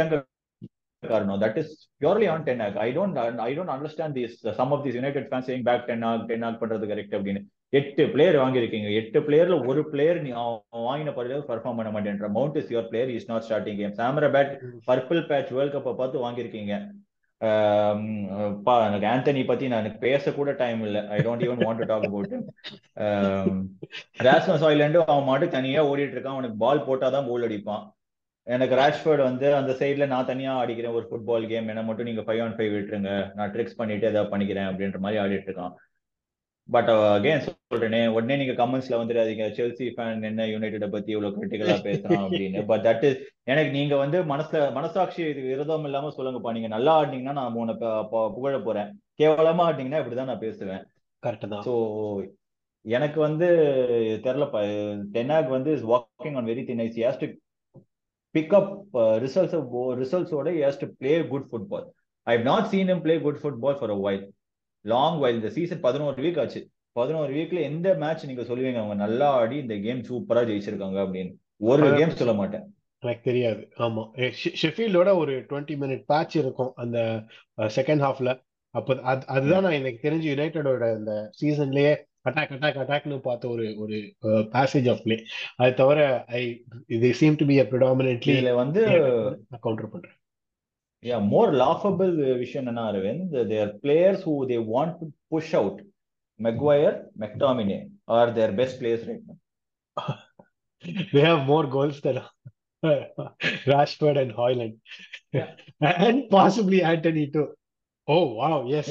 [1.01, 4.84] தாங்க காரணம் that is purely on Ten I don't I don't understand these some of
[4.86, 7.41] these United fans saying back Ten Hag Ten Hag பண்றது கரெக்ட் அப்படின்னு.
[7.79, 8.89] எட்டு பிளேயர் வாங்கியிருக்கீங்க.
[8.99, 12.27] எட்டு பிளேயர்ல ஒரு பிளேயர் நீ அவன் வாங்கின பிறகு பர்ஃபார்ம் பண்ண மாட்டேன்ற.
[12.38, 14.53] Mount is your player is not starting game சாமரபேட்
[14.91, 16.75] purple patch world கப்பை பார்த்து வாங்கியிருக்கீங்க.
[18.88, 22.05] எனக்கு ஆந்தனி பத்தி நான் எனக்கு பேச கூட டைம் இல்ல I don't even want to talk
[22.10, 22.34] about
[24.27, 26.38] Rasmus Hojlund அவன் மாட்டு தனியா ஓடிட்டு இருக்கான்.
[26.38, 27.84] அவனுக்கு பால் போட்டாதான் கோல் அடிப்பான்.
[28.47, 30.95] எனக்கு ராஷ்பர்ட் வந்து அந்த சைடுல நான் தனியா ஆடிக்கிறேன்.
[30.97, 33.12] ஒரு ஃபுட்பால் கேம் என்ன மட்டும் நீங்க ஃபைவ் ஆன் ஃபைவ் விட்டுருங்க.
[33.38, 35.75] நான் ட்ரிக்ஸ் பண்ணிட்டு ஏதாவது பண்ணிக்கிறேன் அப்படின்ற மாதிரி ஆடிட்டு இருக்கான்.
[36.69, 39.47] பட் அகைன் சொல்றேனே உடனே நீங்க கமெண்ட்ஸ்ல வந்துடாதீங்க.
[39.58, 42.62] செல்சி ஃபேன் என்ன யுனைடெட பத்தி இவ்வளவு கிரிட்டிக்கலா பேசுறான் அப்படின்னு.
[42.71, 43.19] பட் தட் இஸ்
[43.51, 47.75] எனக்கு நீங்க வந்து மனசுல மனசாட்சி இது விரதம் இல்லாம சொல்லுங்கப்பா நீங்க நல்லா ஆடினீங்கன்னா நான் உன்னை
[48.38, 48.89] புகழ போறேன்.
[49.21, 50.84] கேவலமா ஆடினீங்கன்னா இப்படிதான் நான் பேசுவேன்.
[51.23, 51.63] கரெக்ட் தான்.
[51.67, 51.73] ஸோ
[52.86, 53.47] எனக்கு வந்து
[54.25, 54.60] தெரிலப்பா
[55.15, 57.27] டென்னாக் வந்து is walking on very thin ice has to
[58.36, 58.71] pick up
[59.24, 59.56] results
[60.02, 61.86] ரிசல்ட்ஸோட has to play good football
[62.28, 64.24] I have not seen him play good football for a while
[64.86, 66.62] long while இந்த season பதினோரு week ஆச்சு.
[66.95, 68.80] பதினோரு வீக்ல எந்த match நீங்க சொல்லுவீங்க?
[68.82, 71.32] அவங்க நல்லா ஆடி இந்த கேம் சூப்பரா ஜெயிச்சிருக்காங்க அப்படின்னு.
[71.69, 72.65] ஒரு கேம் சொல்ல மாட்டேன்.
[73.04, 73.63] எனக்கு தெரியாது.
[73.78, 74.04] ஆமா.
[74.62, 76.98] ஷெஃபீல்டோட ஒரு டுவெண்ட்டி மினிட் பேட்ச் இருக்கும் அந்த
[77.78, 78.32] செகண்ட் ஹாஃப்ல
[78.76, 81.93] அப்ப அது அதுதான் நான் எனக்கு தெரிஞ்சு யுனைடெடோட இந்த சீசன்லயே
[82.26, 83.98] அட்டாக் அட்டாக் அட்டாக்னு பார்த்த ஒரு ஒரு
[84.56, 85.18] பேசேஜ் ஆஃப் பிளே
[85.56, 86.00] அது தவிர
[86.40, 86.42] ஐ
[86.98, 88.84] இது seem to be a predominantly இதுல வந்து
[89.50, 90.18] நான் கவுண்டர் பண்றேன்.
[91.04, 95.82] Yeah more laughable விஷயம் என்னன்னா Aravind their players who they want to push out
[96.40, 97.80] Maguire McTominay
[98.18, 99.26] are their best players right
[101.14, 102.18] they have more goals than
[103.72, 104.74] Rashford and Hoyland
[105.34, 105.48] Yeah.
[106.02, 107.46] and possibly Anthony too.
[108.08, 108.88] Oh wow yes.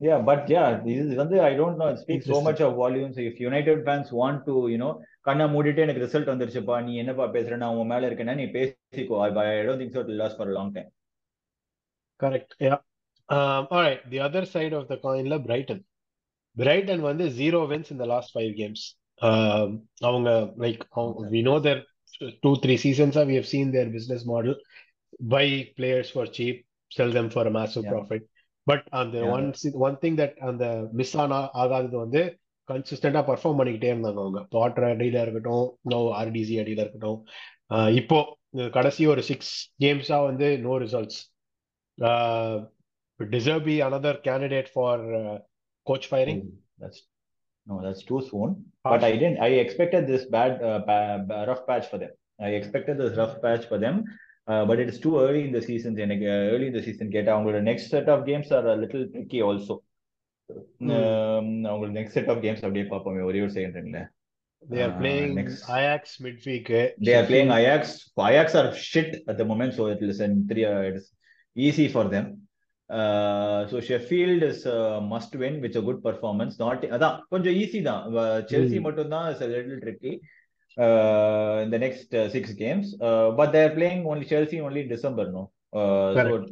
[0.00, 0.08] Yeah.
[0.08, 1.88] Yeah, but yeah, this is வந்து I don't know.
[1.88, 2.46] It speaks so Interesting.
[2.48, 3.14] much of volumes.
[3.20, 4.90] If United fans want to, you know,
[5.26, 9.30] கண்ணை மூடிட்டு எனக்கு result வந்துருச்சுப்பா நீ என்னப்பா பேசுற நான் உன் மேல இருக்கேன்னா நீ பேசிக்கோ I
[9.66, 10.90] don't think so it lasts for long time
[12.20, 12.76] correct yeah
[13.70, 15.82] alright the other side of the காயின்ல Brighton
[16.56, 18.84] Brighton வந்து ஜீரோ வின்ஸ் இந்த லாஸ்ட் ஃபைவ் கேம்ஸ்
[20.08, 20.30] அவங்க
[20.64, 20.84] like
[21.34, 21.82] we know their
[22.44, 24.56] two three சீசன்ஸா we have seen their business model
[25.34, 25.46] buy
[25.78, 27.92] players for cheap sell them for massive Yeah.
[27.94, 28.26] Profit
[28.66, 29.16] but அந்த.
[29.34, 29.46] One
[29.86, 32.22] one thing that அந்த miss ஆனா ஆகாதது வந்து
[32.68, 37.18] கன்சிஸ்டண்டா perform பண்ணிக்கிட்டே இருந்தாங்க அவங்க Potter அடியில இருக்கட்டும் நோ ஆர்டிசி அடியில இருக்கட்டும்
[38.00, 38.18] இப்போ
[38.70, 39.52] கடைசி ஒரு சிக்ஸ்
[39.84, 41.20] கேம்ஸா வந்து no results
[43.20, 45.04] deserve be another candidate for
[45.86, 46.44] coach firing
[46.78, 46.98] That's
[47.66, 48.50] no, that's too soon.
[48.84, 49.38] But I didn't.
[49.38, 50.80] I expected this bad, uh,
[51.48, 52.10] rough patch for them.
[52.40, 53.96] I expected this rough patch for them.
[54.48, 55.92] Uh, it's too early in the season.
[56.06, 59.40] எனக்கு early in the season கேட்டா அவங்களோட next set of games are a little tricky
[59.48, 59.74] also.
[60.80, 60.90] Hmm.
[60.96, 63.98] Um, அவங்களோட next set of games அப்படியே பார்ப்போமே ஒரே ஒரு second
[64.62, 65.58] They are Uh, playing next.
[65.78, 66.68] Ajax midweek.
[67.06, 67.82] They are playing Ajax.
[68.28, 70.64] Ajax are shit at the moment, so it is in three.
[70.70, 71.06] Uh, it is
[71.56, 72.26] easy for them.
[72.90, 76.54] Uh, so Sheffield is a must win with a good performance.
[76.64, 78.02] Not அதான் கொஞ்சம் easy தான்
[78.52, 78.86] Chelsea Hmm.
[78.86, 80.14] மட்டும் தான் is a little tricky
[80.76, 82.86] uh, in the next uh, six games.
[83.00, 85.42] Uh, but they are playing only Chelsea only in December, no.
[85.72, 86.46] Uh, so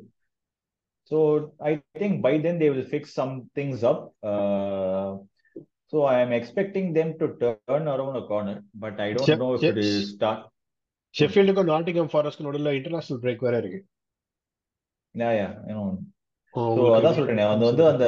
[1.10, 1.18] so
[1.60, 4.00] I think by then they will fix some things up.
[4.22, 5.10] Uh,
[5.90, 9.54] so I am expecting them to turn around a corner, but I don't Che- know
[9.54, 10.40] if che- it will start.
[11.14, 13.80] ஷெஃபீல்டுக்கும் Nottingham Forest நடுவில் international break வேற இருக்கு
[15.14, 15.84] Yeah, yeah, you know.
[16.54, 18.06] So உங்களுக்கு அதான் சொல்றேனே அந்த வந்து அந்த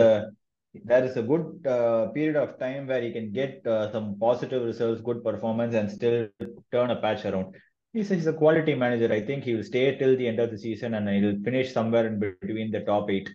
[0.75, 4.63] there is a good uh, period of time where he can get uh, some positive
[4.63, 6.27] results, good performance, and still
[6.71, 7.55] turn a patch around.
[7.93, 9.11] He's, he's a quality manager.
[9.11, 12.07] I think he will stay till the end of the season and he'll finish somewhere
[12.07, 13.29] in between the top eight.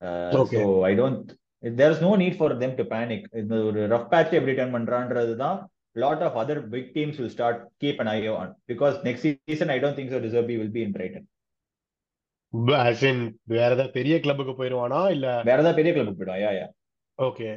[0.00, 0.56] Uh, Okay.
[0.56, 1.32] So I don't.
[1.62, 3.22] There's no need for them to panic.
[3.40, 5.58] இந்த ஒரு rough patch எப்படி turn பண்றான்றது தான்
[5.94, 9.78] lot of other big teams will start keep an eye on because next season I
[9.78, 10.20] don't think so.
[10.20, 11.24] Deserby will be in Brighton.
[11.24, 11.33] as in
[12.71, 14.99] வேற ஏதாவது பெரிய கிளப்புக்கு போயிருவானா?
[15.15, 16.67] இல்ல வேற ஏதாவது பெரிய கிளப்புக்கு போயிடும் yeah yeah
[17.19, 17.49] okay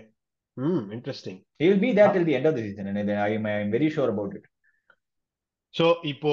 [0.57, 3.47] hmm interesting He will be there till the end of the season, and I am
[3.47, 4.47] I am very sure about it.
[5.75, 6.33] So இப்போ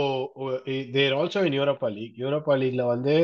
[0.96, 3.16] they're also in Europa League Europa லீக்ல வந்து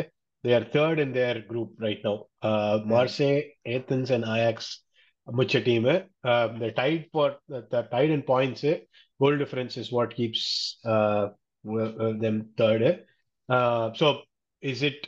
[0.44, 2.14] they are third in their group right no
[2.92, 3.30] Marseille
[3.76, 4.70] Athens and Ajax
[5.28, 5.88] முச்ச team
[6.62, 7.34] the tight for
[7.74, 8.68] the tight in points
[9.20, 10.48] goal difference is what keeps
[12.26, 12.92] them third
[14.02, 14.10] so
[14.64, 15.04] is it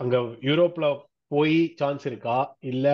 [0.00, 0.16] அங்க
[0.48, 0.86] யூரோப்ல
[1.34, 2.38] போய் chance இருக்கா
[2.72, 2.86] இல்ல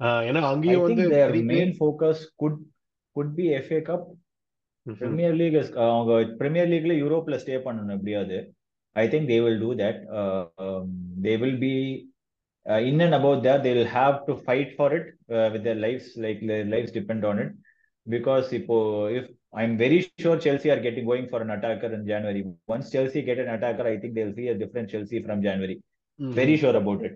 [0.00, 2.56] uh, ஏன்னா I அங்கேயும் think வந்து their three main players- focus could
[3.16, 4.02] could be FA Cup.
[4.86, 4.96] Mhm.
[5.02, 8.38] Premier League is அவங்க Premier Leagueல யூரோப்ல ஸ்டே பண்ணணும் எப்படியாவது
[8.96, 9.98] I think they will do that.
[10.20, 10.86] Uh, um,
[11.26, 11.76] they will be
[12.66, 13.60] uh, in and about that.
[13.66, 17.22] They will have to fight for it uh, with their lives, like their lives depend
[17.30, 17.52] on it.
[18.06, 18.76] Because இப்போ,
[19.18, 22.42] if I'm very sure Chelsea are getting going for an attacker in January.
[22.74, 25.78] Once Chelsea get an attacker, I think they'll see a different Chelsea from January.
[25.78, 25.91] Mhm.
[26.30, 27.12] Very sure about it.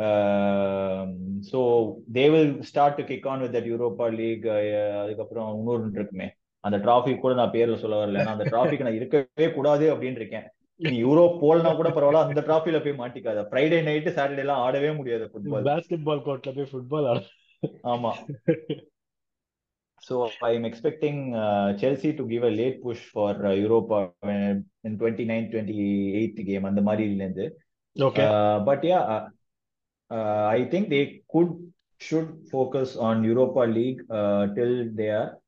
[0.00, 4.44] Um, so they will start to kick on with that Europa League.
[4.44, 6.32] Uh, அதுக்கப்புறம் இன்னொரு இருக்குமே.
[6.60, 8.22] அந்த trophy கூட நான் பேர்ல சொல்ல வரல.
[8.22, 10.48] ஏன்னா அந்த டிராஃபிக்கு நான் இருக்கவே கூடாது அப்படின்னு இருக்கேன்.
[10.76, 12.26] நீ யூரோப் போலனா கூட பரவாயில்ல.
[12.26, 13.46] அந்த டிராஃபில போய் மாட்டிக்காத.
[13.50, 17.22] ஃப்ரைடே நைட்டு சாட்டர்டே எல்லாம் ஆடவே முடியாது ஃபுட்பால் பாஸ்கெட்பால் கோர்ட்ல போய் ஃபுட்பால் ஆட.
[17.82, 18.12] ஆமா.
[20.00, 24.96] So I'm expecting uh, Chelsea to give a late push for uh, Europa when, in
[24.96, 26.64] 29 28 game.
[26.64, 27.50] அந்த மாதிரில
[28.00, 28.24] Okay.
[28.24, 29.28] Uh, but yeah, uh,
[30.10, 35.38] uh, I think they could should focus on Europa League uh, till they are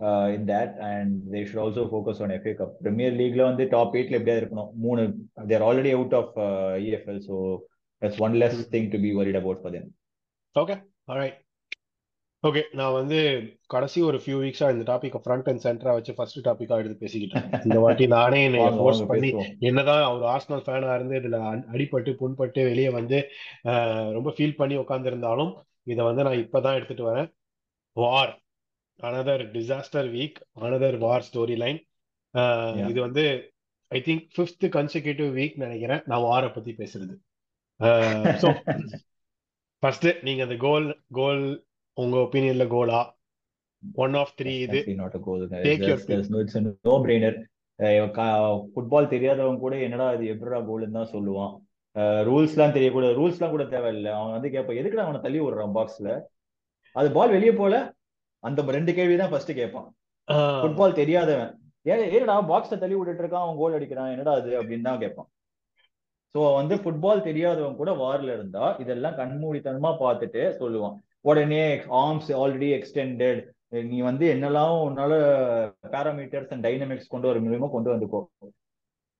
[0.00, 2.80] uh, in that, and they should also focus on FA Cup.
[2.80, 7.64] Premier League on the top eight, they're already out of EFL, so
[8.00, 8.62] that's one less hmm.
[8.62, 9.92] thing to be worried about for them.
[10.56, 10.80] Okay.
[11.08, 11.34] All right.
[12.44, 13.18] Okay நான் வந்து
[13.66, 17.46] கடைசி ஒரு few வீக்ஸா இந்த topic front and சென்டரா வச்சு first டாபிக்கா எடுத்து பேசிக்கிட்டேன்.
[17.64, 19.30] இந்த வாட்டி நானே என்னை ஃபோர்ஸ் பண்ணி.
[19.60, 21.38] என்னதான் ஒரு ஆர்சனல் ஃபேனா இருந்து இதுல
[21.74, 23.18] அடிபட்டு புண்பட்டு வெளியே வந்து
[24.16, 27.30] ரொம்ப ஃபீல் பண்ணி உட்கார்ந்திருந்தாலும் இதை வந்து நான் இப்பதான் எடுத்துட்டு வரேன்.
[27.92, 28.32] VAR
[29.00, 31.80] another disaster week another VAR story line.
[32.90, 33.24] இது வந்து
[33.90, 37.14] I think fifth consecutive week நினைக்கிறேன் நான் வாரை பத்தி பேசுறது.
[39.82, 41.42] ஃபர்ஸ்ட் நீங்க அந்த கோல் கோல்
[42.02, 42.98] உங்க ஒப்பீனியன்ல கோலா
[44.04, 44.78] ஒன் ஆஃப் த்ரீ இது.
[46.08, 47.34] there's no, it's a no-brainer.
[48.74, 51.52] Football தெரியாதவன் கூட என்னடா இது எப்படிடா கோல்னு தான் சொல்லுவான்.
[52.28, 54.10] ரூல்ஸ்லாம் தெரியக்கூட ரூல்ஸ்லாம் கூட தேவையில்லை.
[54.18, 56.10] அவன் வந்து கேட்பான் எதுக்குடா அவனை தள்ளி விடுறான் பாக்ஸ்ல
[56.96, 57.74] அது பால் வெளியே போல
[58.48, 59.88] அந்த ரெண்டு கேள்வி தான் ஃபர்ஸ்ட் கேட்பான்
[60.62, 61.52] ஃபுட்பால் தெரியாதவன்.
[61.90, 63.44] ஏ ஏடா பாக்ஸ தள்ளி விட்டுட்டு இருக்கான்?
[63.46, 64.12] அவன் கோல் அடிக்கிறான்.
[64.14, 65.28] என்னடா அது அப்படின்னு தான் கேட்பான்
[66.34, 70.96] சோ வந்து ஃபுட்பால் தெரியாதவன் கூட வார்ல இருந்தா இதெல்லாம் கண்மூடித்தனமா பார்த்துட்டு சொல்லுவான்.
[71.28, 71.62] உடனே
[72.02, 73.40] ஆர்ம்ஸ் ஆல்ரெடி எக்ஸ்டெண்டட்
[73.90, 75.12] நீ வந்து என்னெல்லாம் உன்னால
[75.94, 78.20] பேராமீட்டர்ஸ் அண்ட் டைனமிக்ஸ் கொண்டு வர முடியுமோ கொண்டு வந்துக்கோ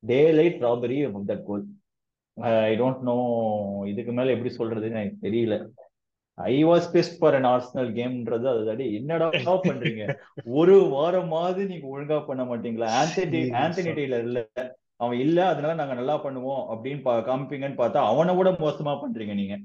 [0.39, 0.99] daylight robbery
[1.33, 1.65] that goal
[2.69, 3.17] I don't know
[3.91, 5.57] இதுக்கு மேல எப்படி சொல்றதுன்னு எனக்கு தெரியல.
[6.39, 9.29] I was best for an Arsenal கேம்ன்றது அது என்னடா
[9.69, 10.05] பண்றீங்க?
[10.59, 12.89] ஒரு வாரமாவது நீங்க ஒழுங்கா பண்ண மாட்டீங்களா?
[13.01, 14.41] ஆந்தனி ஆந்தனி டெய்லர் இல்ல.
[15.03, 19.57] அவன் இல்ல அதனால நாங்க நல்லா பண்ணுவோம் அப்படின்னு காமிப்பீங்கன்னு பார்த்தா அவனை விட மோசமா பண்றீங்க நீங்க.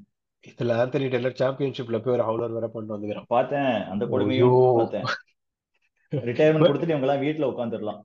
[0.44, 5.10] இதுல ஆந்தனி டெய்லர் சாம்பியன்ஷிப்ல போய் ஒரு ஹவுலர் வர பண்ணிட்டு வந்துக்கிறான் பார்த்தேன் அந்த கொடுமையும் பார்த்தேன்
[6.12, 8.00] ரிட்டையர்மெண்ட் கொடுத்துட்டு இவங்க எல்லாம் வீட்டுல உட்காந்துடலாம்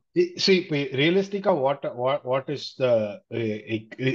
[0.44, 1.86] see இப்போ ரியலிஸ்டிக்கா வாட்
[2.32, 2.88] வாட் இஸ் த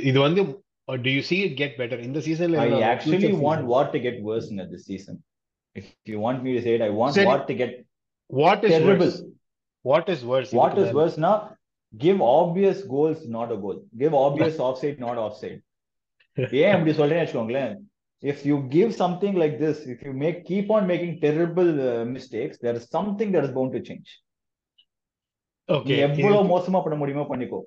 [0.10, 0.43] இது வந்து
[0.88, 4.15] do you see it get better in the season i actually want war to get
[4.29, 5.15] worse in this season
[5.75, 7.71] if you want me to say it i want Seri, war to get
[8.29, 9.19] what is terrible worse
[9.86, 11.36] what is worse what is worse now
[11.93, 15.62] give obvious goals not a goal give obvious offside not offside
[16.60, 17.71] ஏன் அப்படி சொல்றேன்னு வச்சுக்கோங்களேன்
[18.23, 22.57] if you give something like this if you make keep on making terrible uh, mistakes
[22.63, 24.10] there is something that is bound to change.
[25.69, 27.60] Okay எவ்வளவு மோசமா பண்ண முடியுமோ பண்ணிக்கோ.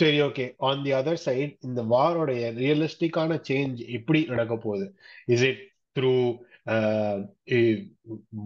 [0.00, 4.86] சரி okay on the other side இந்த வாரோடைய ரியலிஸ்டிக்கான சேஞ்ச் எப்படி நடக்க போகுது?
[5.34, 5.60] Is it
[5.96, 6.14] through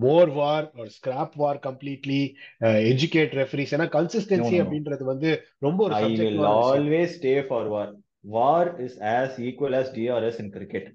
[0.05, 2.21] more VAR ஒரு scrap VAR completely
[2.91, 5.31] educate referees ஏன்னா கன்சிஸ்டன்சி அப்படின்றது வந்து
[5.67, 5.95] ரொம்ப ஒரு
[6.75, 7.93] always stay for VAR
[8.25, 10.89] VAR is as equal as DRS in cricket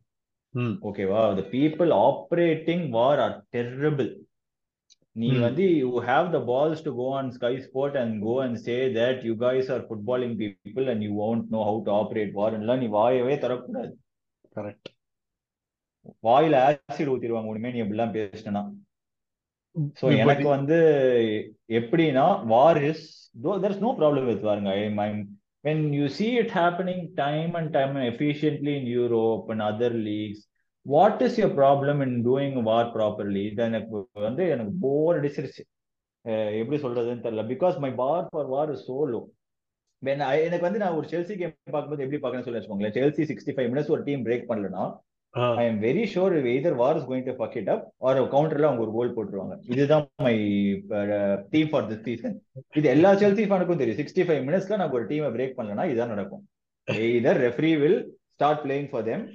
[0.88, 4.10] ஓகேவா the people operating VAR are terrible
[5.16, 8.76] நீ வந்து you have the balls to go on Sky Sport and go and say
[8.98, 12.82] that you guys are footballing people and you want know how to operate VAR எல்லாம்
[12.84, 13.94] நீ வாயவே தரக்கூடாது
[14.56, 14.92] correct
[16.24, 18.62] வாயில acid ஊத்திடுவாங்க உடனே நீ எப்படிலாம் பேசினா
[20.00, 20.78] சோ எனக்கு வந்து
[21.80, 23.04] எப்படின்னா VAR is
[23.58, 25.20] there is no problem with வாருங்க I mean
[25.66, 30.42] when you see it happening time and time efficiently in Europe and other leagues
[30.86, 33.42] what is your problem in doing war properly?
[33.52, 35.64] இது எனக்கு வந்து எனக்கு bore அடிச்சிருச்சு.
[36.60, 37.44] எப்படி சொல்றதுன்னு தெரியல.
[37.54, 39.22] Because my bar for VAR is so low
[40.48, 42.96] எனக்கு வந்து நான் ஒரு செல்சி கேம் பார்க்கும்போது எப்படி பார்க்கணும்னு சொல்லி வச்சுக்கோங்களேன்.
[42.98, 44.86] செல்சி சிக்ஸ்டி ஃபைவ் மினிட்ஸ் ஒரு டீம் பிரேக் பண்ணலன்னா
[45.62, 48.84] I am very sure either VAR is going to fuck it up or கவுண்டர்ல அவங்க
[48.86, 49.56] ஒரு கோல் போட்டுருவாங்க.
[49.74, 50.36] இதுதான் my
[51.54, 52.38] team for this season
[52.80, 54.00] இது எல்லா செல்சி ஃபேனுக்கும் தெரியும்.
[54.02, 56.44] சிக்ஸ்டி ஃபைவ் மினிட்ஸ்ல நாங்க ஒரு டீமை பிரேக் பண்ணலன்னா இதுதான் நடக்கும்.
[56.88, 58.00] Either referee will
[58.36, 59.26] start playing for them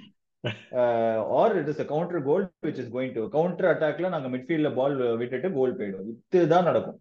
[1.41, 4.95] or it is a counter goal which is going to counter அட்டாக்ல நாங்க மிட்ஃபீல்ட்ல பால்
[5.21, 6.97] விட்டுட்டு கோல் போயிடும் இதுதான் நடக்கும்.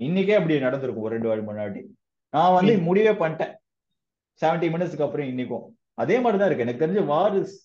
[0.00, 1.06] இன்னைக்கே அப்படி நடந்திருக்கும்.
[1.06, 1.80] ஒரு ரெண்டு வாரம் முன்னாடி.
[2.34, 3.52] நான் வந்து முடிவே பண்ணிட்டேன்.
[4.40, 5.66] செவன்டி மினிட்ஸ்க்கு அப்புறம் இன்னைக்கும்.
[5.98, 6.66] அதே மாதிரி தான் இருக்கு.
[6.66, 7.56] எனக்கு தெரிஞ்ச VAR is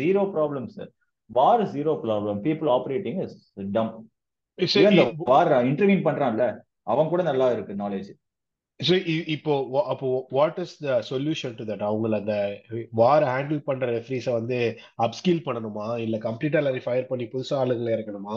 [0.00, 0.90] zero problem sir
[1.30, 3.38] VAR is zero problem people operating is
[3.76, 3.92] dumb
[5.30, 6.44] VAR intervene பண்றான்ல
[6.92, 8.10] அவன் கூட நல்லா இருக்கு நாலேஜ்
[8.80, 8.94] ஸோ
[9.34, 9.52] இப்போ
[9.92, 12.36] அப்போ what is the solution to that அவங்கள அந்த
[13.00, 14.58] வார் ஹேண்டில் பண்ற ரெஃப்ரீஸை வந்து
[15.06, 15.86] அப்ஸ்கில் பண்ணணுமா?
[16.04, 18.36] இல்ல கம்ப்ளீட்டா எல்லாரையும் ஃபயர் பண்ணி புதுசா ஆளுங்களை இறக்கணுமா?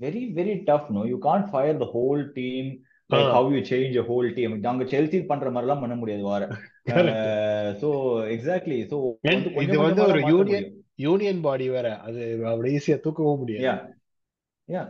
[0.00, 2.70] Very very tough no you can't fire the whole team
[3.14, 6.44] like how you change whole team நாங்க செல்சி பண்ற மாதிரி எல்லாம் பண்ண முடியாது வார
[7.82, 7.90] சோ
[8.36, 8.98] எக்ஸாக்ட்லி சோ
[9.66, 10.68] இது வந்து ஒரு யூனியன்
[11.06, 13.66] யூனியன் பாடி வேற அது அப்படி ஈஸியா தூக்கவும் முடியாது
[14.68, 14.84] yeah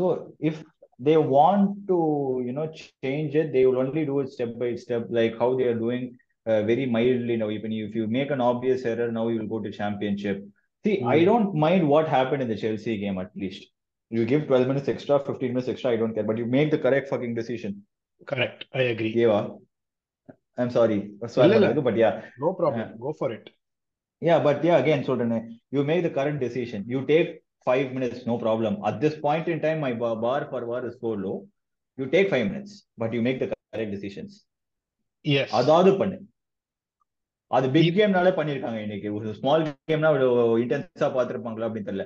[0.00, 0.06] so
[0.50, 0.60] if
[1.00, 1.96] they want to
[2.44, 2.66] you know
[3.02, 6.04] change it they will only do it step by step like how they are doing
[6.46, 9.60] uh, very mildly now even if you make an obvious error now you will go
[9.60, 10.38] to championship
[10.84, 11.06] see mm.
[11.06, 13.62] i don't mind what happened in the chelsea game at least
[14.09, 16.81] you give 12 minutes extra 15 minutes extra i don't care but you make the
[16.85, 17.71] correct fucking decision
[18.31, 19.47] correct i agree yeah
[20.59, 23.45] i'm sorry but yeah no problem uh, go for it
[24.21, 25.15] yeah but yeah again so
[25.75, 27.31] you make the correct decision you take
[27.65, 28.77] five minutes, no problem.
[28.85, 31.47] At this point in time, my bar for war is so low.
[31.97, 34.33] You take five minutes, but you make the correct decisions.
[35.33, 35.49] Yes.
[35.59, 36.17] அதாவது பண்ணு
[37.57, 40.09] அது big கேம்னாலே பண்ணிருக்காங்க இன்னைக்கு ஒரு small கேம்னா
[40.63, 42.05] இன்டென்ஸா பாத்துருப்பாங்களா அப்படின்னு தெரியல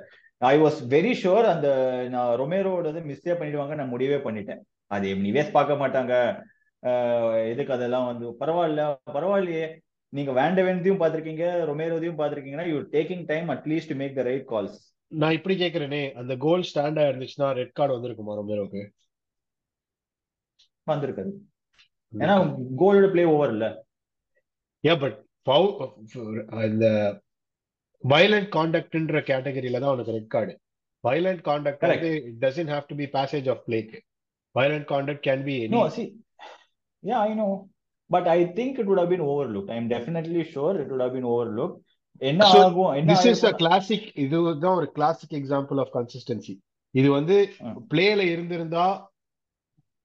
[0.50, 1.68] I was very sure அந்த
[2.12, 4.60] நான் ரொமேரோட மிஸ்டே பண்ணிடுவாங்க நான் முடிவே பண்ணிட்டேன்.
[4.94, 6.14] அது நிவேஸ் பார்க்க மாட்டாங்க.
[7.52, 8.84] எதுக்கு அதெல்லாம் வந்து பரவாயில்ல
[9.16, 9.66] பரவாயில்லையே.
[10.16, 14.78] நீங்க வேண்டவென்தையும் பாத்திருக்கீங்க ரொமேரோதையும் பாத்திருக்கீங்கன்னா you taking time at least make the right calls
[15.08, 18.82] நான் இப்படி கேக்குறேனே அந்த கோல் ஸ்டாண்டா இருந்துச்சுன்னா ரெட் கார்டு வந்திருக்குமா ரொமேரோக்கு
[20.90, 21.32] வந்திருக்காது.
[22.12, 22.36] ஏன்னா
[22.80, 23.66] கோலோட பிளே ஓவர் இல்ல.
[24.84, 25.18] ஏ பட்
[26.70, 26.86] இந்த
[28.04, 30.54] வயலண்ட் கான்டக்ட்ன்ற கேட்டகரியில தான் உனக்கு ரெட் கார்டு
[31.04, 33.98] வயலண்ட் கான்டக்ட் வந்து it doesn't have to be passage of பிளேக்கு
[34.54, 36.04] violent contact can be no see
[37.02, 37.48] yeah I know
[38.10, 41.14] but I think it would have been overlook I am definitely sure it would have
[41.14, 41.76] been overlook
[42.22, 46.54] என்ன ஆகும் this is a classic இதுதான் ஒரு classic example of consistency
[46.94, 47.36] இது வந்து
[47.90, 48.86] பிளேல இருந்திருந்தா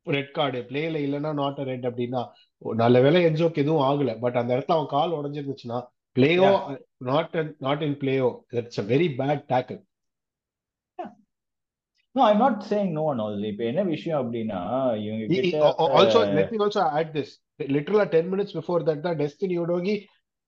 [0.06, 2.22] red card பிளேல இல்லைன்னா நாட் ரெட் அப்படின்னா
[2.82, 4.12] நல்ல வேலை என்ஜோக்கு எதுவும் ஆகல.
[4.22, 5.80] பட் அந்த இடத்துல அவன் கால் உடஞ்சிருந்துச்சுன்னா
[6.18, 6.50] பிளேயோ
[7.10, 7.36] not
[7.68, 8.28] not in பிளேயோ
[8.60, 9.82] it's a very bad tackle
[12.16, 13.42] No, I'm not saying no one also.
[13.50, 14.60] இப்ப என்ன விஷயம் அப்படின்னா
[15.02, 15.26] இவங்க
[15.96, 17.30] also, let me also add this.
[17.70, 19.96] Literally 10 minutes before that, தான் Destiny Udogi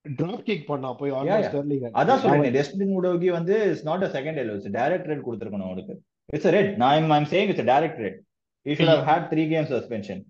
[0.05, 1.43] drop kick பண்ணா போய் Yeah, yeah.
[1.47, 1.83] Sterling.
[2.01, 2.55] அதான் சொல்றேன்.
[2.57, 5.95] டெஸ்டின் உடோகி வந்து it's not a second yellow it's direct red கொடுத்துருக்கணும் அவனுக்கு.
[6.29, 8.17] இட்ஸ் ரெட் நான் I'm saying it's direct red
[8.65, 10.23] you should have had three game suspension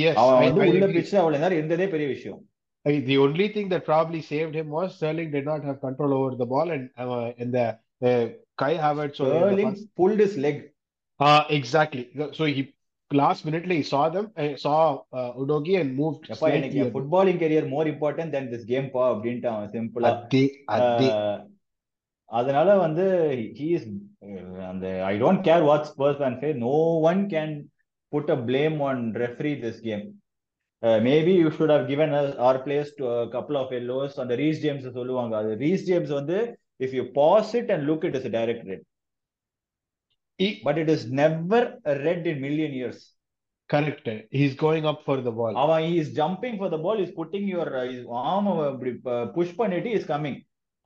[0.00, 0.88] Yes, அவன் வந்து உள்ள.
[0.96, 2.40] பிச்சு அவ்வளவு நேரம் இருந்ததே பெரிய விஷயம்.
[2.85, 6.45] the only thing that probably saved him was Sterling did not have control over the
[6.45, 7.65] ball and uh, in the
[8.01, 8.23] uh,
[8.57, 10.57] Kai Havertz or in the Sterling first- pulled his leg
[11.19, 12.03] uh, exactly.
[12.31, 12.61] So he
[13.11, 14.77] last minute he saw them, uh, saw
[15.13, 16.81] uh, Udogi and moved எப்பா எனக்கு slightly.
[16.83, 20.43] N footballing career more important then this game பா அப்படின்ட்டு அவன் சிம்பிளா அதே
[20.77, 21.09] அதே
[22.31, 23.05] அதனால வந்து
[23.59, 23.83] he is
[24.69, 26.75] அந்த I don't care what Spurs fan say no
[27.11, 27.53] one can
[28.13, 30.03] put a blame on referee this game
[30.82, 34.34] Uh, maybe you should have given us our players to a couple of yellows அந்த
[34.42, 36.38] Reece James சொல்லுவாங்க அது Reece James வந்து
[36.80, 38.80] if you pause it and look it is a direct red
[40.40, 41.60] He- but it is never
[41.92, 43.00] a red in million years
[43.70, 44.06] correct.
[44.38, 45.52] He's going up for the ball.
[45.62, 48.92] அவன் he is jumping for the ball is putting your uh, his arm அப்படி
[49.36, 50.36] push பண்ணிட்டு is coming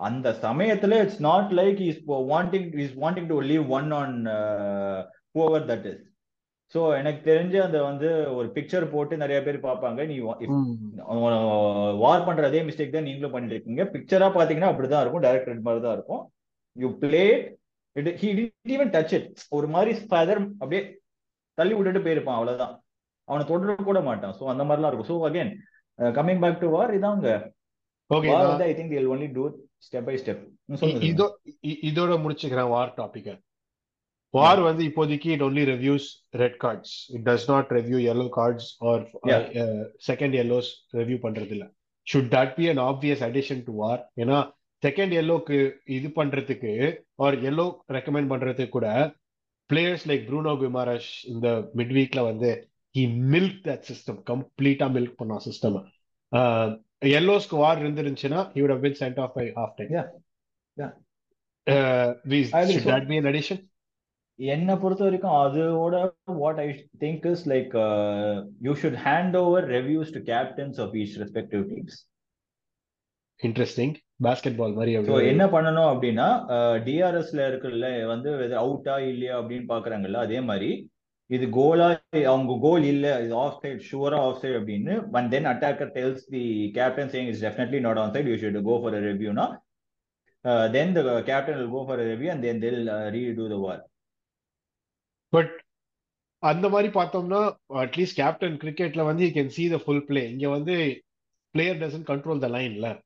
[0.00, 2.00] அந்த சமயத்துல it's not like is
[2.32, 4.16] wanting is wanting to leave one on
[5.34, 6.02] whoever that is
[6.74, 10.00] so எனக்கு தெரிஞ்சு அந்த வந்து ஒரு பிக்சர் போட்டு நிறைய பேர் பார்ப்பாங்க.
[10.10, 10.16] நீ.
[12.04, 15.24] வார் பண்ற அதே மிஸ்டேக் தான் நீங்களும் பண்ணிட்டு இருக்கீங்க பிக்சரா பாத்தீங்கன்னா அப்படிதான் இருக்கும்.
[15.26, 16.22] டைரக்ட் மாதிரி தான் இருக்கும்.
[16.76, 17.24] You play
[17.96, 18.30] it he
[18.74, 20.82] even touch it ஒரு மாதிரி ஃபெதர் அப்படியே
[21.58, 22.38] தள்ளி விட்டுட்டு போயிருப்பான்.
[22.40, 22.74] அவ்வளவுதான்.
[23.28, 24.34] அவனை தொடர கூட மாட்டான்.
[24.40, 25.10] ஸோ அந்த மாதிரிலாம் இருக்கும்.
[25.12, 25.52] So again
[26.18, 27.28] coming back to VAR இதாங்க.
[28.68, 29.44] I think they'll only do
[29.86, 30.42] step by step
[31.08, 31.24] இதோ
[31.88, 32.70] இதோட முடிச்சுக்கிறேன்.
[32.74, 33.30] வார் டாபிக்
[34.34, 36.06] வார் வந்து இப்போதைக்கு it only reviews
[36.42, 39.02] red cards it does not review yellow cards are.
[40.08, 40.68] Second yellows
[41.00, 41.66] review பண்றது இல்ல
[42.06, 44.38] should that be an obvious addition to VAR ஏன்னா
[44.82, 45.58] second yellowக்கு
[45.96, 46.72] இது பண்றதுக்கு
[47.26, 48.88] ஆர் yellow ரெக்கமெண்ட் பண்றதுக்கு கூட
[49.70, 51.46] பிளேயர்ஸ் லைக் ப்ரூனோ குமாரஷ் இந்த
[51.78, 52.50] மிட் வீக்ல வந்து
[52.94, 55.78] ஹி மில்க் தட் சிஸ்டம் கம்ப்ளீட்டா மில்க் பண்ணா சிஸ்டம்
[57.16, 60.06] எல்லோஸ்க்கு வார் இருந்துருந்துச்சுன்னா he would have been sent off by half time Yeah.
[60.76, 60.92] Yeah.
[61.66, 63.42] Uh, we, I agree.
[63.42, 63.62] should
[64.38, 65.94] என்னை பொறுத்த வரைக்கும் அதோட
[66.40, 66.66] what I
[67.02, 67.72] think is like
[68.66, 71.98] you should hand over reviews to captains of each respective teams
[73.40, 73.90] Interesting.
[74.26, 76.26] Basketball மாதிரி so அப்படி என்ன பண்ணணும் அப்படின்னா
[76.86, 78.28] டிஆர்எஸ்ல இருக்குல்ல வந்து
[78.62, 80.70] அவுட்டா இல்லையா அப்படின்னு பாக்குறாங்கல்ல அதே மாதிரி
[81.30, 81.88] இது கோலா
[82.30, 86.42] அவங்க கோல் இல்ல இது ஆஃப் சைட் ஷுவரா ஆஃப் சைட் அப்படின்னு and then attacker tells the
[86.76, 89.46] captain saying is definitely not on side you should go for ரிவ்யூனா
[90.74, 92.80] then the captain will go for review and then tell
[93.16, 93.82] read the VAR
[95.34, 95.52] but
[96.38, 97.40] அந்த மாதிரி பார்த்தோம்னா
[97.84, 101.02] at least captain கிரிக்கெட்ல வந்து you can see the full play இங்க வந்து
[101.54, 103.04] player doesn't control the line ல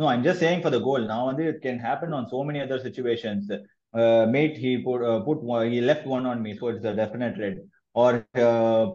[0.00, 1.00] No, I'm just saying for the goal.
[1.00, 3.50] Now, and it can happen on so many other situations.
[3.50, 6.94] Uh, mate, he put uh, put one, he left one on me, so it's a
[6.94, 7.56] definite red.
[7.94, 8.90] Or uh,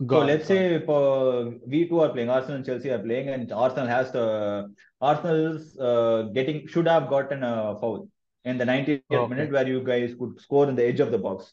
[0.00, 0.08] has gone wrong.
[0.10, 2.90] So Got it, let's got say if uh, we two are playing, Arsenal and Chelsea
[2.90, 8.08] are playing, and Arsenal has the Arsenal's uh, getting should have gotten a foul
[8.44, 9.28] in the 90th Okay.
[9.28, 11.52] minute where you guys could score in the edge of the box.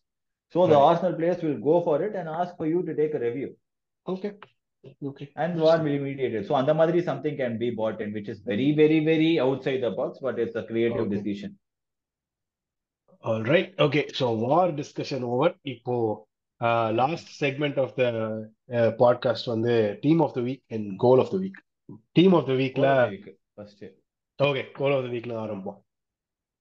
[0.52, 0.84] So the Right.
[0.90, 3.56] Arsenal players will go for it and ask for you to take a review,
[4.08, 4.34] okay
[5.04, 6.48] okay and VAR will mediate it.
[6.48, 9.82] So on the Madri something can be bought in, which is very, very, very outside
[9.82, 11.16] the box, but it's a creative Okay.
[11.18, 11.58] decision.
[13.22, 13.74] All right.
[13.80, 14.10] Okay.
[14.14, 15.54] So war discussion over.
[15.66, 15.96] இப்போ
[16.61, 18.09] segment of the
[18.73, 21.59] uh, podcast வந்து team of the week and goal of the week.
[22.19, 22.87] Team of the weekல
[23.57, 23.83] First.
[24.39, 25.79] okay goal of the weekல ஆரம்பம்.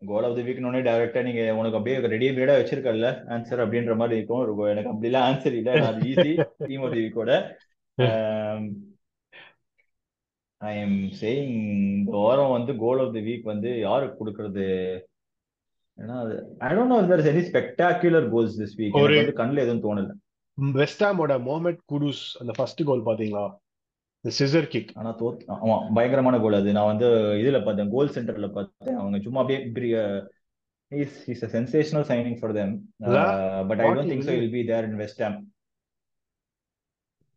[0.02, 4.18] Goal of the week உடனே டைரக்டா நீங்க உனக்கு அப்படியே ready மேடா வச்சிருக்கல answer அப்படின்ற மாதிரி
[4.18, 6.34] இருக்கும் எனக்கு அப்படிலாம் ஆன்சர் இல்ல அது ஈஸி
[6.68, 7.32] டீம் ஆஃப் தி வீக்கோட
[10.62, 11.56] ஐ எம் சேயிங்
[11.98, 14.68] இந்த வாரம் வந்து கோல் ஆஃப் தி வீக் வந்து யாருக்கு கொடுக்கறது
[15.98, 20.12] ஏன்னா I don't know there is any spectacular goals this week ஒரு- கண்ணுல எதுவும் தோணல.
[20.62, 23.56] வெஸ்டாமோட மோமெட் குடூஸ் அந்த ஃபர்ஸ்ட் கோல் பாத்தீங்களா
[24.24, 26.72] சிசர் கிக் ஆனா தோத் ஆமா பயங்கரமான கோல் அது.
[26.72, 28.96] நான் வந்து இதுல பார்த்தேன் கோல் சென்டர்ல பார்த்தேன்.
[28.96, 30.22] அவங்க சும்மா அப்படியே
[30.88, 32.80] is is sensational signing for them.
[33.00, 33.68] Yeah.
[33.68, 35.44] But I don't think will be there in West Ham.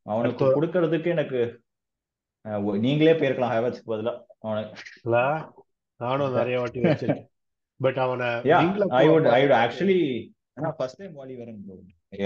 [0.02, 1.60] அவனுக்கு கொடுக்கறதுக்கு எனக்கு
[2.42, 4.22] ஒ- நீங்களே போயிருக்கலாம் ஹேவர்ஸ்க்கு பதிலா.
[4.38, 4.80] அவனுக்கு
[5.96, 7.28] நானும் நிறைய வாட்டி வச்சிருக்கேன்.
[7.80, 10.00] பட் அவனை yeah wing ல I would போக I would actually
[10.58, 11.78] ஆனா ஃபர்ஸ்ட் டைம் வாலி வரேன் bro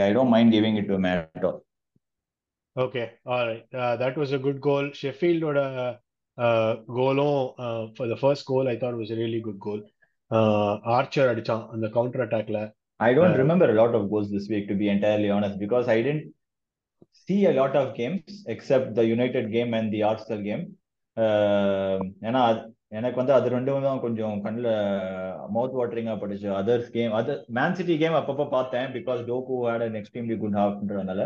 [0.09, 1.61] I don't mind giving it to him at all
[2.77, 3.67] Okay, all right.
[3.83, 4.85] Uh, that was a good goal.
[5.01, 5.59] Sheffield ஓட
[6.39, 9.81] uh, கோலும் uh, for the first goal I thought was a really good goal.
[10.31, 12.61] Uh, Archer அடிச்சான் அந்த counter அட்டாக்ல
[13.01, 15.87] I don't Uh, remember a lot of goals this week, to be entirely honest, because
[15.95, 16.27] I didn't
[17.23, 20.65] see a lot of games except the United game and the Arsenal game.
[21.17, 21.97] Uh,
[22.29, 24.71] ஏன்னா அது- எனக்கு வந்து அது ரெண்டும் தான் கொஞ்சம் கண்ணில்
[25.49, 29.99] mouth வாட்டரிங்கா பட்டுச்சு others game other Man City game அப்பப்போ பார்த்தேன் because Doku had an
[30.01, 31.25] extremely good ஹாஃப்ன்றதுனால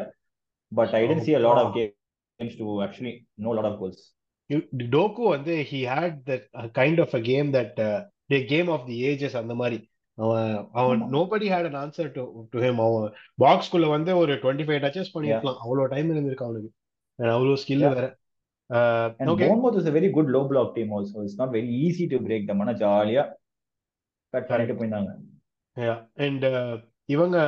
[0.73, 3.14] but I didn't see a lot of games to actually
[3.47, 4.05] know lot of goals
[4.93, 5.55] Doku வந்து
[5.91, 7.99] uh, kind of a game that uh,
[8.31, 9.79] the game of the ages அந்த மாதிரி.
[10.19, 12.77] அவன் அவன் nobody had an answer to to him.
[12.87, 13.05] அவன்
[13.45, 16.71] பாக்ஸ்குள்ள வந்து ஒரு 25 five duchess பண்ணிருக்கலாம் அவ்வளவு டைம் இருந்திருக்கு அவனுக்கு.
[17.19, 18.09] And அவ்வளவு ஸ்கில் Yeah.
[18.75, 21.16] வேற And okay Bournemouth is a very good low block team also.
[21.27, 22.61] It's not very easy to break them.
[22.64, 23.25] ஆனா ஜாலியா
[24.35, 25.12] கட் பண்ணிட்டு போயிருந்தாங்க
[26.27, 26.47] அண்ட்
[27.14, 27.39] இவங்க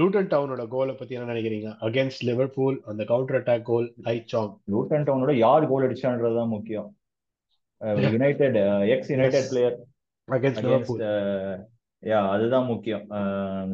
[0.00, 1.70] லூட்டன் டவுனோட கோலை பத்தி என்ன நினைக்கிறீங்க?
[1.86, 6.88] அகைன்ஸ்ட் லிவர்பூல் அந்த counter attack goal I Chong Luton டவுனோட யார் கோல் அடிச்சான்றது தான் முக்கியம்
[8.14, 8.56] United
[8.94, 9.48] ex United.
[9.50, 9.76] Player
[10.28, 11.02] against Liverpool
[12.12, 13.04] yeah அதுதான் முக்கியம்.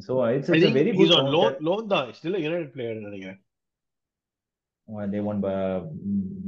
[0.07, 0.51] So it's
[0.81, 2.11] very good loan loan தான்.
[2.19, 3.39] ஸ்டில் யுனைடெட் பிளேயர் நினைக்கிறேன்.
[5.12, 5.46] they won't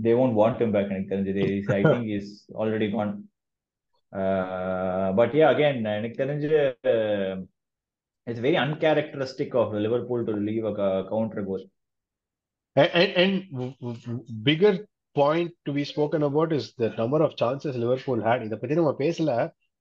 [0.04, 1.46] they won't want him back எனக்கு தெரிஞ்சது
[1.76, 3.14] I think is already gone
[5.18, 6.52] but yeah again எனக்கு தெரிஞ்சு
[8.28, 10.76] it's very uncharacteristic of Liverpool to leave a
[11.10, 11.66] counter goal
[13.20, 13.38] and
[14.48, 14.80] bigger
[15.16, 18.94] point to be spoken about is the number of chances Liverpool had இதை பத்தி நம்ம
[19.00, 19.32] பேசல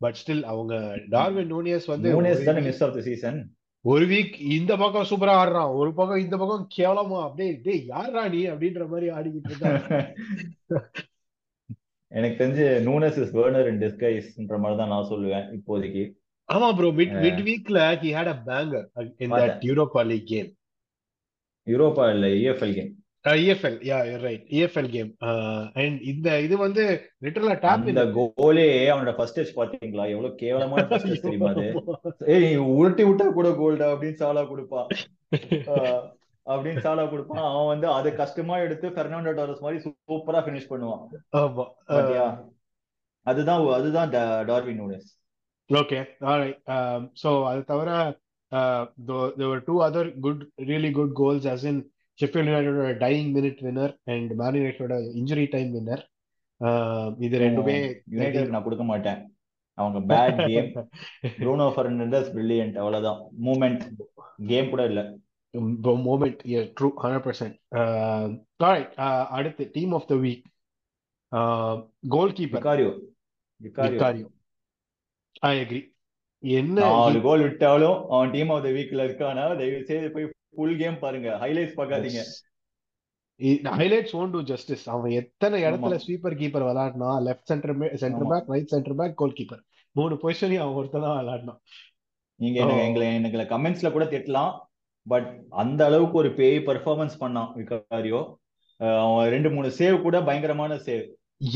[0.00, 0.74] but still அவங்க
[1.10, 3.38] Darwin Nunez வந்து நூனேஸ் ஒரு தானே week- miss of the season
[3.85, 8.41] ஒரு week இந்த பக்கம் சூப்பரா ஆடுறான் ஒரு பக்கம் இந்த பக்கம் கேவலமா அப்படியே டேய் யாரா நீ?
[8.51, 9.79] அப்படின்ற மாதிரி ஆடிக்கிட்டு இருக்கான்
[12.11, 16.01] எனக்கு தெரிஞ்சு நூனஸ் இஸ் வேர்னர் இன் டிஸ்கைஸ்ன்ற மாதிரி தான் நான் சொல்லுவேன் இப்போதைக்கு.
[16.49, 18.85] ஆமா ப்ரோ மிட் மிட் வீக்ல he had a banger
[19.19, 19.35] in.
[19.39, 20.49] That Europa League game
[21.67, 22.91] Europa இல்ல EFL game
[23.25, 25.09] EFL yeah right EFL game
[25.73, 26.83] and இந்த இது வந்து
[27.21, 31.67] லிட்டரலா டேப் அந்த கோலே அவனோட ஃபர்ஸ்ட் டச் பாத்தீங்களா எவ்வளவு கேவலமான ஃபர்ஸ்ட் டச் தெரியுமா அது?
[32.27, 34.87] ஏய் உருட்டி விட்டா கூட கோல்டா அப்படின்னு சாலா கொடுப்பான்.
[35.31, 36.01] ஆஹ்
[36.45, 37.43] அப்படின்னு சாலா கொடுப்பான்.
[37.43, 41.03] அவன் வந்து அதை கஷ்டமா எடுத்து பெர்னாண்டோ டாரஸ் மாதிரி சூப்பரா ஃபினிஷ் பண்ணுவான்.
[41.37, 41.65] ஆமா.
[41.89, 42.31] yeah,
[43.25, 44.09] அதுதான் அதுதான்
[44.45, 45.09] டார்வின் நூனஸ்.
[45.69, 45.99] ஓகே
[47.23, 48.19] ஸோ அது தவிர
[49.37, 51.81] there were two other good really good goals as in
[52.21, 56.03] Sheffield யுனைடோட dying minute winner and Man யுனைடோட injury time winner
[57.25, 57.75] இது ரெண்டுமே
[58.13, 59.21] யுனைடெட் நான் கொடுக்க மாட்டேன்.
[59.77, 60.71] அவங்க bad game
[61.39, 63.19] Bruno Fernandes brilliant அவ்வளவுதான்.
[63.45, 63.83] மூமெண்ட்
[64.49, 65.01] கேம் கூட இல்ல.
[66.09, 66.41] மூமெண்ட்
[66.77, 67.55] ட்ரூ ஹண்ட்ரட் பர்சன்ட்
[69.37, 70.43] அடுத்து team of the week
[72.39, 72.91] goalkeeper Vicario
[73.61, 74.27] Vicario Vicario.
[75.49, 75.81] I agree
[76.43, 79.43] என்ன நாலு கோல் விட்டாலும் அவன் டீம் ஆஃப் த வீக்ல இருக்கானா?
[79.59, 81.29] தயவு செய்து போய் ஃபுல் கேம் பாருங்க.
[81.43, 82.23] ஹைலைட்ஸ் பார்க்காதீங்க.
[83.81, 85.97] ஹைலைட்ஸ் ஓன் டு ஜஸ்டிஸ் அவன் எத்தனை இடத்துல.
[86.05, 87.73] Sweeper keeper விளையாடினா left centre
[88.03, 88.27] centre.
[88.33, 89.63] Back right centre back goalkeeper
[89.99, 91.61] மூணு பொசிஷனையும் அவன் ஒருத்தன் தான் விளையாடினான்
[92.43, 94.53] நீங்க எனக்கு எங்களை எங்களை கமெண்ட்ஸ்ல கூட திட்டலாம்.
[95.07, 95.29] பட்
[95.61, 98.21] அந்த அளவுக்கு ஒரு பேய் பெர்ஃபார்மன்ஸ் பண்ணான் விகாரியோ.
[99.05, 101.03] அவன் ரெண்டு மூணு சேவ் கூட பயங்கரமான சேவ்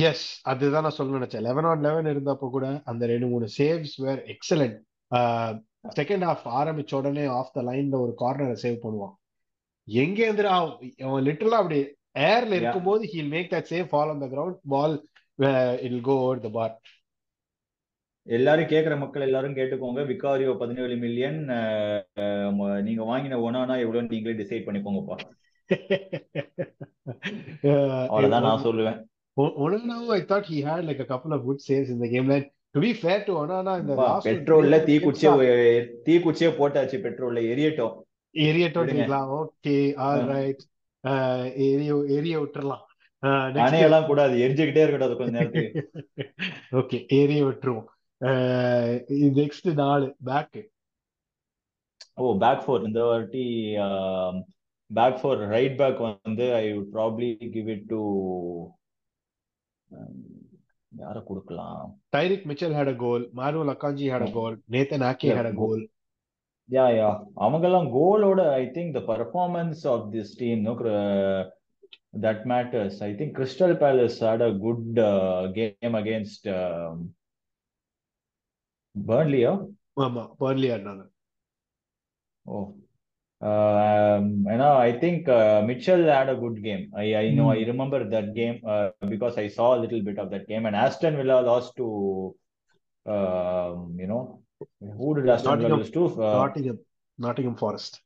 [0.10, 1.46] எஸ் அதுதான் நான் சொல்ல நினைச்சேன்.
[1.48, 4.78] லெவன் ஆன் லெவன் இருந்தப்போ கூட அந்த ரெண்டு மூணு saves were excellent
[5.96, 9.14] second half ஆரம்பிச்ச உடனே ஆஃப் த லைன்ல ஒரு கார்னரை சேவ் பண்ணுவான்.
[9.88, 11.88] எங்க இருந்து அவன் லிட்டரலா அப்படி
[12.20, 12.52] ஏர்ல.
[12.52, 15.08] இருக்கும்போது he'll make that save fall on the ground ball
[15.82, 16.82] will go over the bar
[18.28, 20.12] எல்லாரும் கேக்குற மக்கள் எல்லாரும் கேட்டுக்கோங்க.
[20.12, 21.46] விகாரியோ பதினேழு மில்லியன்
[22.84, 25.18] நீங்க வாங்கின ஒனானா எவ்வளவு நீங்களே டிசைட் பண்ணிக்கோங்கப்பா.
[28.08, 29.06] அவ்வளவுதான் நான் சொல்லுவேன்.
[29.38, 32.96] Onana, I thought he had like a couple of good saves in the game.
[32.96, 35.50] Like to be fair to Onana, in the last பெட்ரோல்ல தீக்குச்சியே
[36.08, 37.96] தீக்குச்சியே போட்டாச்சு பெட்ரோல்ல எரியட்டும்.
[38.36, 40.26] ஏரியட்டோன்றீங்களா ஓகே ஆல்.
[40.28, 40.64] ரைட்
[41.68, 42.84] ஏரிய ஏரிய விட்டுறலாம்.
[43.64, 45.82] அணையெல்லாம் கூடாது எரிஞ்சுக்கிட்டே இருக்கட்டும் கொஞ்ச நேரத்துக்கு.
[46.80, 47.90] ஓகே ஏரிய விட்டுருவோம்.
[49.40, 50.60] நெக்ஸ்ட் நாலு பேக்
[52.18, 53.46] ஓ பேக் ஃபோர் இந்த வாட்டி
[54.92, 58.02] பேக் ஃபோர் ரைட் பேக் வந்து I would probably give it to
[60.98, 61.86] யார கொடுக்கலாம்?
[62.18, 63.22] Tyrick Mitchell had a goal.
[63.34, 64.54] Manuel Akanji had a goal.
[64.70, 65.82] Nathan Ake a go- goal.
[66.70, 70.74] Yeah yeah அவங்கெல்லாம் கோலோட I think the performance of this team no
[72.22, 74.88] that matters I think Crystal Palace had a good
[75.54, 76.48] game against
[78.96, 79.52] பர்ன்லியா
[80.02, 81.04] ஆமா Burnley ஆடினாங்க.
[82.46, 82.56] ஓ.
[84.55, 85.29] ஏன்னா I think
[85.69, 87.71] Mitchell had a good game I I know I Hmm.
[87.71, 91.15] remember that game uh, because I saw a little bit of that game and Aston
[91.21, 91.87] Villa lost to
[93.07, 94.23] um, you know
[94.99, 95.79] who did Aston Villa Nottingham.
[95.79, 96.81] lose to uh, Nottingham
[97.19, 97.97] Nottingham Forest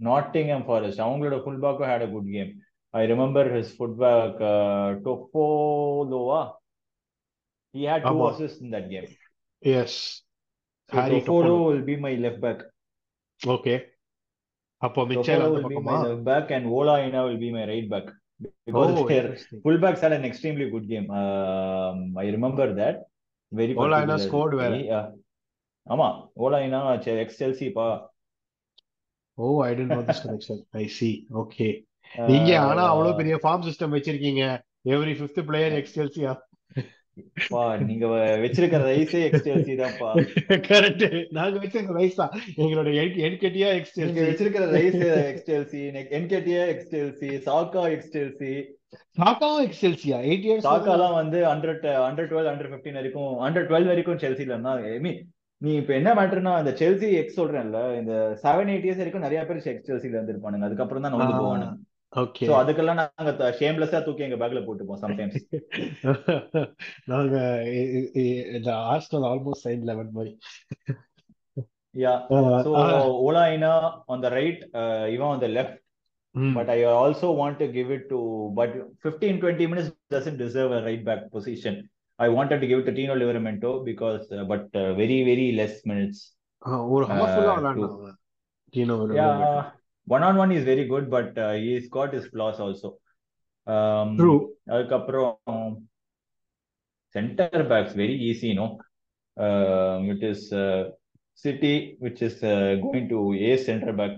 [0.00, 2.52] Nottingham Forest அவங்களோட fullback had a good game
[2.94, 6.40] I remember his fullback uh, Tofoloa
[7.74, 8.28] he had two ஆமா.
[8.30, 9.08] assists in that game
[9.62, 9.98] yes
[10.90, 11.58] so Harry Tofolo Tofolo.
[11.68, 12.60] will be my left back
[13.40, 13.74] okay
[14.81, 15.95] அப்போ Tofolo அந்த பக்கமா
[16.29, 18.07] back and Ola Aina will be my right back
[18.67, 19.27] because Oh, their
[19.65, 21.07] fullbacks had an extremely good game.
[21.21, 22.95] Um, I remember that
[23.51, 24.25] very Aina particularly.
[24.27, 24.73] scored வேற.
[24.99, 25.05] Uh,
[25.87, 26.07] ஆமா
[26.61, 26.79] Aina
[27.25, 27.87] ex Chelsea பா
[29.37, 31.09] ஓ I don't know this connection I see
[31.41, 31.67] okay
[32.13, 34.43] நீங்க ஆனா அவ்வளவு பெரிய farm system வச்சிருக்கீங்க
[34.95, 36.31] every fifth player ex Chelsea
[37.53, 38.05] பா நீங்க
[38.43, 40.09] வச்சிருக்கிற ரைஸே எக்ஸ் Chelsea தான்ப்பா.
[40.67, 41.05] கரெக்ட்
[41.37, 42.33] நாங்க வச்சிருக்க ரைஸ் தான்.
[42.63, 42.89] எங்களோட
[43.27, 45.01] என்கெட்டியா எக்ஸ் நீங்க வச்சிருக்கிற Rice
[45.31, 45.83] ex Chelsea
[46.19, 48.53] Nketiah ex Chelsea Saka ex Chelsea
[49.19, 51.75] சாக்காவும் எக்ஸ் செல்சியா எயிட் இயர்ஸ் சாக்காலாம் வந்து under
[52.07, 54.73] under twelve under fifteen வரைக்கும் அண்டர் டுவெல் வரைக்கும் செல்சில இருந்தா
[55.05, 55.21] மீன்
[55.61, 59.59] நீ இப்ப என்ன மேட்டர்னா இந்த செல்சி எக்ஸ் சொல்றேன்ல இந்த செவன் எயிட் இயர்ஸ் வரைக்கும் நிறைய பேர்
[59.73, 60.67] எக்ஸ் செல்சில இருந்திருப்பானுங்க.
[60.69, 61.75] அதுக்கப்புறம் தான் நோந்து போவானுங்க.
[62.13, 65.37] ஓகே சோ அதுக்கெல்லாம் நாங்க ஷேம்லெஸ்ஸா தூக்கி எங்க பேக்ல போட்டுப்போம் சம்டைம்ஸ்
[67.11, 67.35] நாங்க
[68.55, 70.33] இந்த ஆர்ஸ்னல் ஆல்மோஸ்ட் சைன் லெவன் மாதிரி.
[71.95, 72.13] Yeah
[72.65, 72.71] so
[73.25, 73.71] Ola Aina
[74.13, 74.61] on the right
[75.15, 75.77] இவன் on the left
[76.57, 78.19] but I also want to give it to
[78.59, 81.75] but 15 20 minutes doesn't deserve a right back position.
[82.19, 85.75] I wanted to give it to Tino Livramento because uh, but uh, very very less
[85.85, 86.19] minutes.
[86.61, 88.11] uh, ஒரு half ஃபுல்லா to விளையாடுனாங்க
[88.73, 89.31] டீனோ Yeah,
[90.07, 92.89] one on one is very good, but uh, he's got his flaws also.
[93.67, 94.33] Um, true
[94.73, 95.35] அதுக்கப்புறம்
[97.15, 98.69] center backs very easy, you know.
[99.37, 100.81] Um, it is uh,
[101.43, 104.13] City, which is uh, going to ace center back,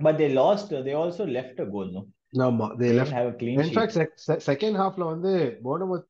[0.00, 0.70] but they lost.
[0.86, 2.02] They also left a goal, no.
[2.46, 3.66] ஆமா they They didn't left have a clean sheet.
[3.66, 5.32] In fact second ஹாஃப்ல வந்து
[5.66, 6.06] Bournemouth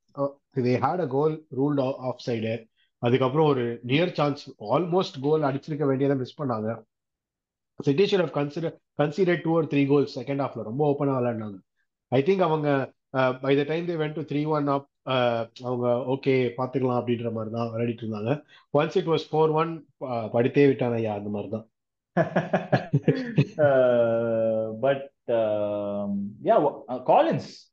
[0.67, 1.81] they had a goal ruled
[2.27, 2.53] offside
[3.01, 4.41] அதுக்கப்புறம் ஒரு near chance
[4.75, 6.69] almost goal அடிச்சிருக்க வேண்டியதை miss பண்ணாங்க
[7.79, 11.57] City should have consider consider two or three goals second ஹாஃப்ல ரொம்ப ஓப்பனா விளையாடினாங்க
[12.11, 12.69] ஐ திங்க் அவங்க
[13.43, 14.87] by the time they went two three one up
[15.63, 18.33] அவங்க ஓகே பாத்துக்கலாம் அப்படின்ற மாதிரி தான் விளையாடிட்டு இருந்தாங்க
[18.73, 19.71] once it was four one
[20.35, 21.67] படித்தே விட்டாங்க ஐயா அந்த மாதிரி தான்
[24.79, 25.11] but
[26.41, 27.67] yeah, wha- uh, Collins.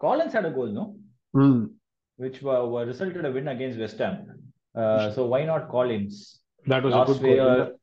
[0.00, 0.94] Collins had a goal, no?
[1.34, 1.70] ம்
[2.18, 4.16] which were, were resulted a win against West Ham.
[4.74, 6.40] Uh, so why not Collins?
[6.66, 7.74] A Last goal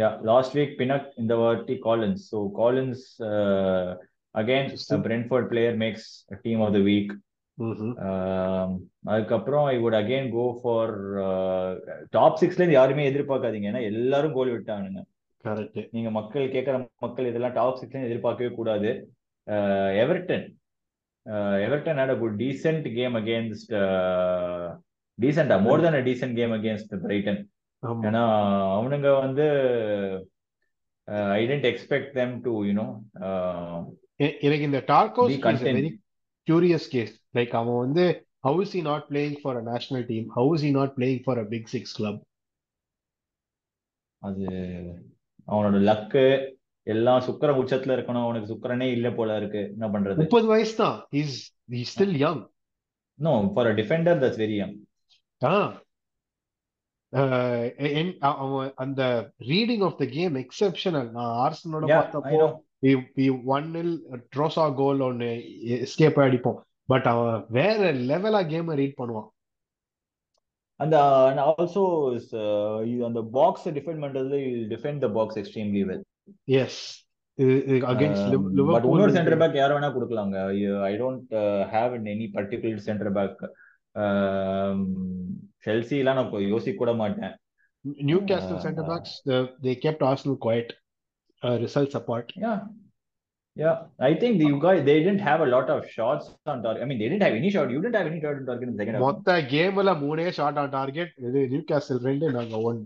[0.00, 2.28] yeah, last week Pinnock in the Verti Collins.
[2.30, 3.94] So Collins uh,
[4.34, 4.98] again, a.
[4.98, 7.12] Brentford player makes a team of the week.
[7.58, 8.70] Um,
[9.10, 10.94] அதுக்கப்புறம் I would again go for
[12.10, 15.02] top சிக்ஸ்ல இருந்து யாருமே எதிர்பார்க்காதீங்க ஏன்னா எல்லாரும் கோல் விட்டானுங்க
[15.44, 18.90] correct நீங்க மக்கள் கேட்கிற மக்கள் இதெல்லாம் டாப் சிக்ஸ்ல எதிர்பார்க்கவே கூடாது
[20.02, 20.46] Everton
[21.66, 24.74] Everton had a good decent game against uh,
[25.18, 27.38] decent more than a decent game against Brighton
[27.84, 28.02] ஆமா.
[28.06, 28.22] ஏன்னா
[28.74, 29.46] அவனுங்க வந்து
[31.34, 32.86] I didn't expect them to you know
[34.20, 34.80] எ- எனக்கு இந்த
[35.62, 35.76] content.
[35.78, 35.90] Very
[36.48, 38.04] curious case like அவன் வந்து
[38.44, 41.38] how is he not playing for a national team how is he not playing for
[41.38, 42.20] a big six club
[44.22, 44.44] அது
[45.48, 46.24] அவனோட luck
[46.86, 48.24] எல்லாம் சுக்கர உச்சத்துல இருக்கணும்.
[48.24, 49.62] அவனுக்கு சுக்கரனே இல்ல போல இருக்கு.
[49.70, 50.20] என்ன பண்றது?
[50.22, 50.96] முப்பது வயசு தான்.
[51.20, 51.36] Is
[51.74, 52.40] is still young
[53.18, 54.74] no for a defender that's very young
[55.42, 55.54] ஆ.
[58.20, 62.40] அவன் அந்த reading of the game exceptional நான் ஆர்சனோட பார்த்தப்போ
[62.86, 63.94] நோ ஒன் இல்
[64.36, 65.28] ட்ரோசா கோல் ஒன்னு
[65.76, 66.58] எஸ்கேப் அடிப்போம்.
[66.86, 69.28] பட் அவன் வேற லெவலா கேமை ரீட் பண்ணுவான்.
[70.76, 70.96] அந்த
[71.28, 71.82] and also
[72.16, 74.38] is uh, அந்த பாக்ஸ் டிஃபெண்ட் பண்றதுல
[74.72, 76.04] defend the box extremely well
[76.44, 76.80] yes
[77.36, 80.36] இன்னொரு சென்டர் பேக் யார வேணா கொடுக்கலாங்க.
[80.90, 81.32] I don't
[81.74, 83.40] have any particular centre back
[85.65, 87.33] Chelsea எல்லாம் நான் கொ- யோசிக்க கூட மாட்டேன்
[88.29, 89.15] Newcastle centre backs
[89.65, 90.71] they kept Arsenal quiet
[91.63, 92.59] results apart Yeah,
[93.57, 93.77] yeah.
[93.99, 96.81] I think the, you guys they didn't have a lot of shots on target.
[96.83, 97.69] I mean, they didn't have any shot.
[97.69, 99.01] You didn't have any shot on target in the second half.
[99.01, 99.07] no?
[99.07, 102.79] மொத்த கேம்ல மூணே shot on target இது Newcastle ரெண்டு நாங்க one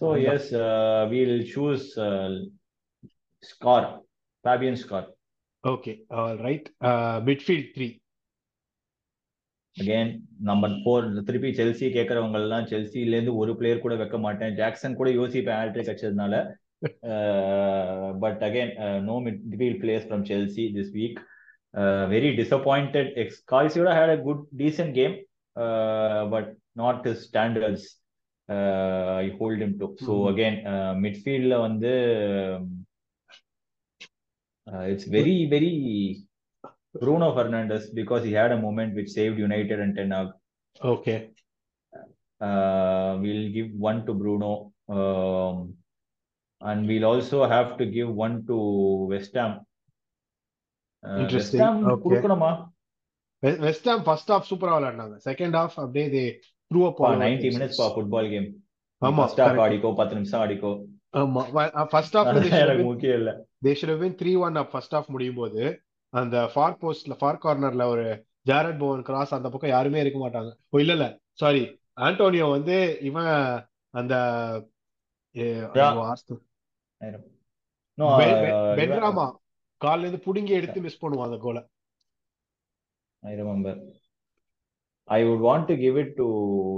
[0.00, 0.68] So yes, uh,
[1.10, 2.28] we'll choose uh,
[3.42, 3.82] Scar,
[4.44, 5.02] Fabian Scar.
[5.64, 6.68] Okay all right
[7.26, 7.86] midfield three
[9.77, 10.11] again
[10.49, 14.55] number four திருப்பி Chelsea கேட்கறவங்க எல்லாம் செல்சில இருந்து ஒரு பிளேயர் கூட வைக்க மாட்டேன்.
[14.59, 16.35] ஜாக்சன் கூட யோசிப்பேன் hat-trick அடிச்சதுனால.
[18.23, 18.71] But again
[19.09, 21.19] no midfield players from Chelsea this week
[22.13, 25.15] very disappointed ex கால்சியோட had a good decent game
[26.33, 26.51] but
[26.81, 27.87] not his standards
[29.23, 30.15] I hold him to so.
[30.31, 30.57] Again
[31.05, 31.93] மிட்ஃபீல்ட்ல வந்து
[34.91, 35.73] it's very very
[36.94, 40.30] Bruno Fernandes because he had a moment which saved United and Ten Hag.
[40.80, 41.16] Okay
[42.40, 44.48] Uh, we'll give one to Bruno.
[44.88, 45.56] Um,
[46.60, 48.56] and we'll also have to give one to
[49.12, 49.52] West Ham.
[51.04, 51.60] Uh, West Interesting.
[51.64, 52.02] Ham Okay.
[52.04, 52.50] கொடுக்கணுமா
[53.62, 56.24] West Ham first half சூப்பரா விளையாடினாங்க second half அப்படியே they
[56.70, 58.48] threw அப் பா ninety minutes பா football game
[59.02, 59.64] ஆமா first half correct.
[59.66, 60.72] ஆடிக்கோ பத்து நிமிஷம் ஆடிக்கோ
[61.22, 61.42] ஆமா
[61.94, 63.32] first ஹாஃப்ல தே எனக்கு முக்கியம் இல்ல
[63.66, 65.62] they should have been 3-1 up first half முடியும் போது
[66.09, 70.51] அந்த ஃபார் போஸ்ட்ல ஃபார் கார்னர்ல ஒரு ஜாரட் போவன் கிராஸ் அந்த பக்கம் யாருமே இருக்க மாட்டாங்க.
[70.69, 71.19] ஓ இல்ல இல்ல.
[71.31, 74.15] சாரி ஆண்டோனியோ வந்து இவன் அந்த
[78.75, 79.39] பென்ராமா
[79.85, 81.63] கால்ல இருந்து புடுங்கி எடுத்து மிஸ் பண்ணுவான் அந்த கோலை
[85.07, 86.25] would want to give it to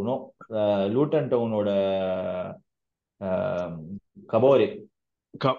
[0.06, 1.70] no uh, Luton Town ஓட
[3.22, 4.68] um, Kabore.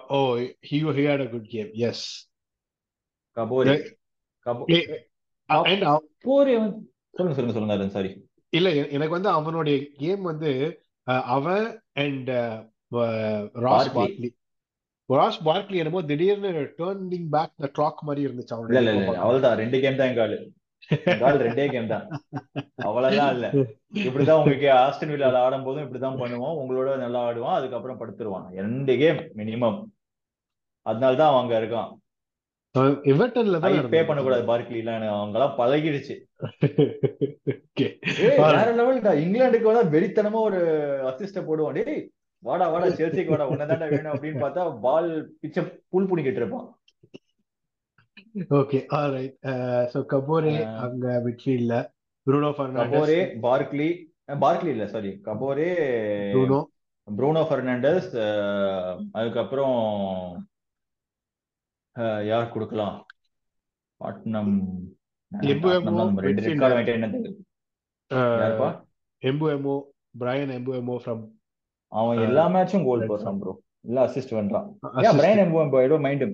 [0.07, 0.35] Oh
[0.71, 1.71] he he had a good game.
[1.73, 2.30] Yes.
[3.37, 3.89] Kabore வந்து-
[7.13, 8.11] சொல்லுங்க சொல்லுங்க சொல்லுங்க சாரி
[8.53, 10.51] இல்ல எனக்கு வந்து அவனுடைய கேம் வந்து
[11.27, 12.29] அவன் அண்ட்
[13.57, 13.89] ராஸ்.
[13.97, 14.29] பார்க்லி
[15.09, 19.79] ராஸ் பார்க்லி என்னமோ திடீர்னு டேர்னிங் பேக் த கிளாக் மாதிரி இருந்துச்சு இல்ல இல்ல இல்ல அவள்தான் ரெண்டு
[19.79, 20.39] கேம் தான் எங்க ஆளு
[21.39, 22.05] ரெண்டே கேம் தான்.
[22.75, 23.47] அவ்வளவுதான் இல்ல.
[23.93, 26.55] இப்படிதான் உங்களுக்கு ஆஸ்டன் வில்லால ஆடும் போதும் இப்படிதான் பண்ணுவோம்.
[26.61, 28.47] உங்களோட நல்லா ஆடுவான் அதுக்கப்புறம் படுத்துருவான்.
[28.55, 29.77] ரெண்டு கேம் மினிமம்
[30.85, 31.91] அதனாலதான் அவன் அங்க இருக்கான்.
[33.11, 36.15] எவர்டன்ல ஐ தான் பே பண்ணக்கூடாது பார்க்லி இல்ல அவங்க எல்லாம் பழகிடுச்சு
[38.41, 40.59] வேற லெவல்டா இங்கிலாந்துக்கு வந்தா வெறித்தனமா ஒரு
[41.09, 42.01] அசிஸ்ட போடுவான் டேய்
[42.43, 45.09] வாடா வாடா செல்சிக்கு வாடா உன்னதாண்டா வேணும் அப்படின்னு பார்த்தா பால்
[45.41, 45.57] பிச்ச
[45.93, 46.67] புல் புடிக்கிட்டு இருப்பான்.
[48.57, 49.35] ஓகே ஆல்ரைட்
[49.93, 50.53] சோ கபோரே
[50.83, 51.75] அங்க மிட்ஃபீல்ட்ல
[52.27, 53.89] ப்ரூனோ ஃபெர்னாண்டஸ் கபோரே பார்க்லி
[54.41, 55.69] பார்க்லி இல்ல sorry Kabore
[56.33, 56.59] Bruno
[57.07, 58.09] Bruno Fernandes
[59.17, 59.77] அதுக்கப்புறம்
[66.69, 67.09] வாங்கிட்டு என்ன
[68.11, 68.69] யாருப்பா?
[69.23, 69.75] எம்புஎமோ
[70.19, 71.21] பிரையன் எம்புஎமோ ஃப்ரம்
[71.91, 74.67] அவன் எல்லா மேட்சும் கோல் போடுறான் ப்ரோ இல்ல அசிஸ்ட் பண்றான்.
[75.43, 76.25] Mbeumo I don't mind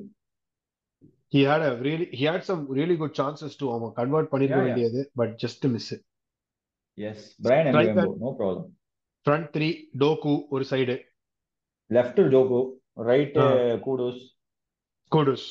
[1.33, 4.59] he had a really he had some really good chances to அவன் கன்வெர்ட் yeah.
[4.59, 5.89] வேண்டியது but just miss
[6.97, 8.03] S brain Striker.
[8.03, 8.69] Mbeumo no problem
[9.25, 10.95] front three டோக்கு ஒரு side
[11.91, 12.61] left ஜோகோ
[12.93, 13.37] right.
[13.79, 14.21] Kudos
[15.11, 15.47] kudos.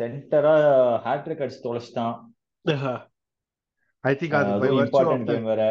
[0.00, 0.54] சென்டரா
[1.06, 2.16] hat-trick அடிச்சு தொலைச்சிட்டான்.
[4.04, 5.62] I think அது important game வேற.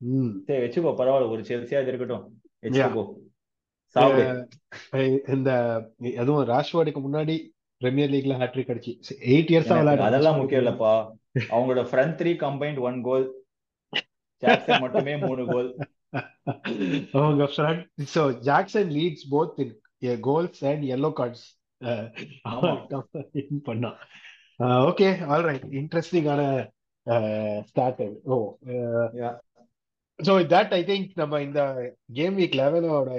[0.00, 0.32] ம்.
[0.46, 2.24] சரி வச்சுக்கோ பரவாயில்ல ஒரு செல்சியா இருக்கட்டும்.
[2.62, 3.04] வச்சுக்கோ
[5.34, 5.50] இந்த
[6.22, 7.36] அதுவும் ராஷ்வார்டுக்கு முன்னாடி
[7.80, 8.92] பிரீமியர் லீக்ல ஹேட்ரிக் அடிச்சு.
[9.32, 10.92] எயிட் இயர்ஸா விளையாடு அதெல்லாம் முக்கியம் இல்லப்பா.
[11.50, 13.26] அவங்களோட front three combined one goal
[14.42, 15.70] Jackson மட்டுமே மூணு கோல்
[17.18, 19.72] அவங்க front so Jackson leads both in
[20.20, 21.46] goals and yellow cards.
[23.68, 23.98] பண்ணான்
[24.88, 26.42] ஓகே ஆல் ரைட் இன்ட்ரெஸ்டிங்கான
[27.62, 28.56] start oh
[29.14, 29.34] Yeah.
[30.18, 31.60] So that I think நம்ம இந்த
[32.12, 33.10] கேம் வீக் லெவனோட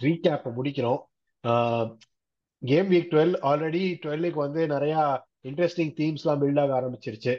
[0.00, 1.00] ரீகேப்பை முடிக்கிறோம்.
[2.62, 7.34] கேம் வீக் டுவெல் ஆல்ரெடி டுவெல்லுக்கு வந்து நிறைய இன்ட்ரெஸ்டிங் தீம்ஸ்லாம் பில்ட் ஆக ஆரம்பிச்சிருச்சு.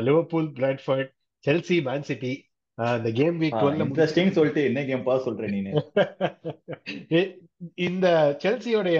[0.00, 1.10] Liverpool Brentford
[1.44, 2.32] Chelsea Man City
[2.78, 5.72] இந்த கேம் வீக் டுவெல்ல இன்ட்ரெஸ்டிங் சொல்லிட்டு என்ன கேம் பா சொல்ற நீனு?
[7.74, 8.98] இந்த செல்சியோடைய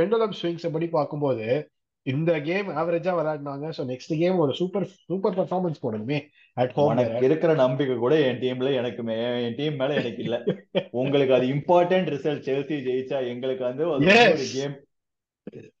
[0.00, 1.70] பெண்டுலம் ஸ்விங்ஸ் படி பார்க்கும்போது
[2.02, 3.66] இந்த கேம் ஆவரேஜா விளையாடினாங்க.
[3.76, 6.18] ஸோ நெக்ஸ்ட் கேம் ஒரு சூப்பர் சூப்பர் பர்ஃபார்மன்ஸ் போடணுமே.
[6.52, 9.02] அட் ஹோம் இருக்கிற நம்பிக்கை கூட என் டீம்ல எனக்கு
[9.46, 10.36] என் டீம் மேல எனக்கு இல்ல.
[10.92, 13.86] உங்களுக்கு அது இம்பார்ட்டன்ட் ரிசல்ட் செல்சி ஜெயிச்சா எங்களுக்கு வந்து.
[13.98, 14.76] இன்னொரு கேம்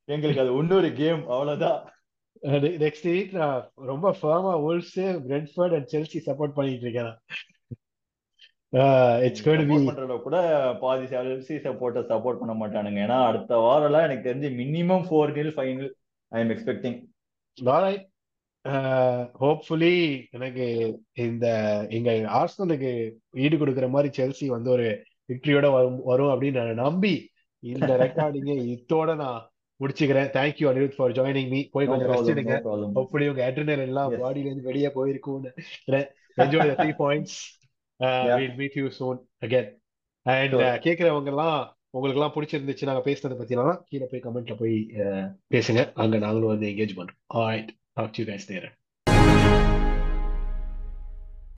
[0.04, 1.80] எங்களுக்கு அது இன்னொரு கேம் அவ்வளவுதான்.
[2.82, 4.92] நெக்ஸ்ட் வீக் நான் ரொம்ப ஃபர்மா wolves
[5.28, 7.14] Brentford and Chelsea support பண்ணிட்டு இருக்கேன்.
[9.26, 9.62] இட்ஸ் கோட்
[10.26, 10.38] கூட
[10.80, 13.00] பாதி செல்சி சப்போர்ட்டர் சப்போர்ட் பண்ண மாட்டானுங்க.
[13.06, 15.92] ஏன்னா அடுத்த வாரம் எல்லாம் எனக்கு தெரிஞ்சு மினிமம் ஃபோர் நில் ஃபைவ் நில்
[16.32, 16.98] ஐ எம் எக்ஸ்பெக்டிங்
[19.40, 19.94] ஹோப்ஃபுல்லி
[20.36, 20.64] எனக்கு
[21.26, 21.46] இந்த
[21.96, 22.90] எங்க ஆர்சனலுக்கு
[23.44, 24.86] ஈடு கொடுக்குற மாதிரி செல்சி வந்து ஒரு
[25.28, 27.14] விக்டரியோட வரும் வரும் அப்படின்னு நான் நம்பி
[27.62, 29.38] இந்த ரெக்கார்டிங்க இதோட நான்
[29.80, 30.28] முடிச்சுக்கிறேன்.
[30.36, 32.54] Thank you Anirudh for joining me போய் கொஞ்சம் ரெஸ்ட் எடுங்க.
[32.96, 34.12] ஹோப்ஃபுல்லி உங்க அட்ரினல் எல்லாம்.
[34.22, 35.50] பாடியில இருந்து வெளியே போயிருக்கும்னு
[36.38, 37.36] enjoy three points.
[38.00, 39.70] Will meet you soon again
[40.26, 40.78] and Sure.
[40.78, 41.58] கேட்குறவங்க எல்லாம்
[41.90, 45.24] உங்களுக்கு எல்லாம் பிடிச்சிருந்துச்சு நாங்க பேசுனதை பத்திலாம் கீழே போய் கமெண்ட்ல போய் uh,
[45.54, 45.92] பேசுங்க.
[45.94, 47.20] அங்க நாங்களும் வந்து என்கேஜ் பண்றோம்.
[47.34, 48.66] Alright talk you guys there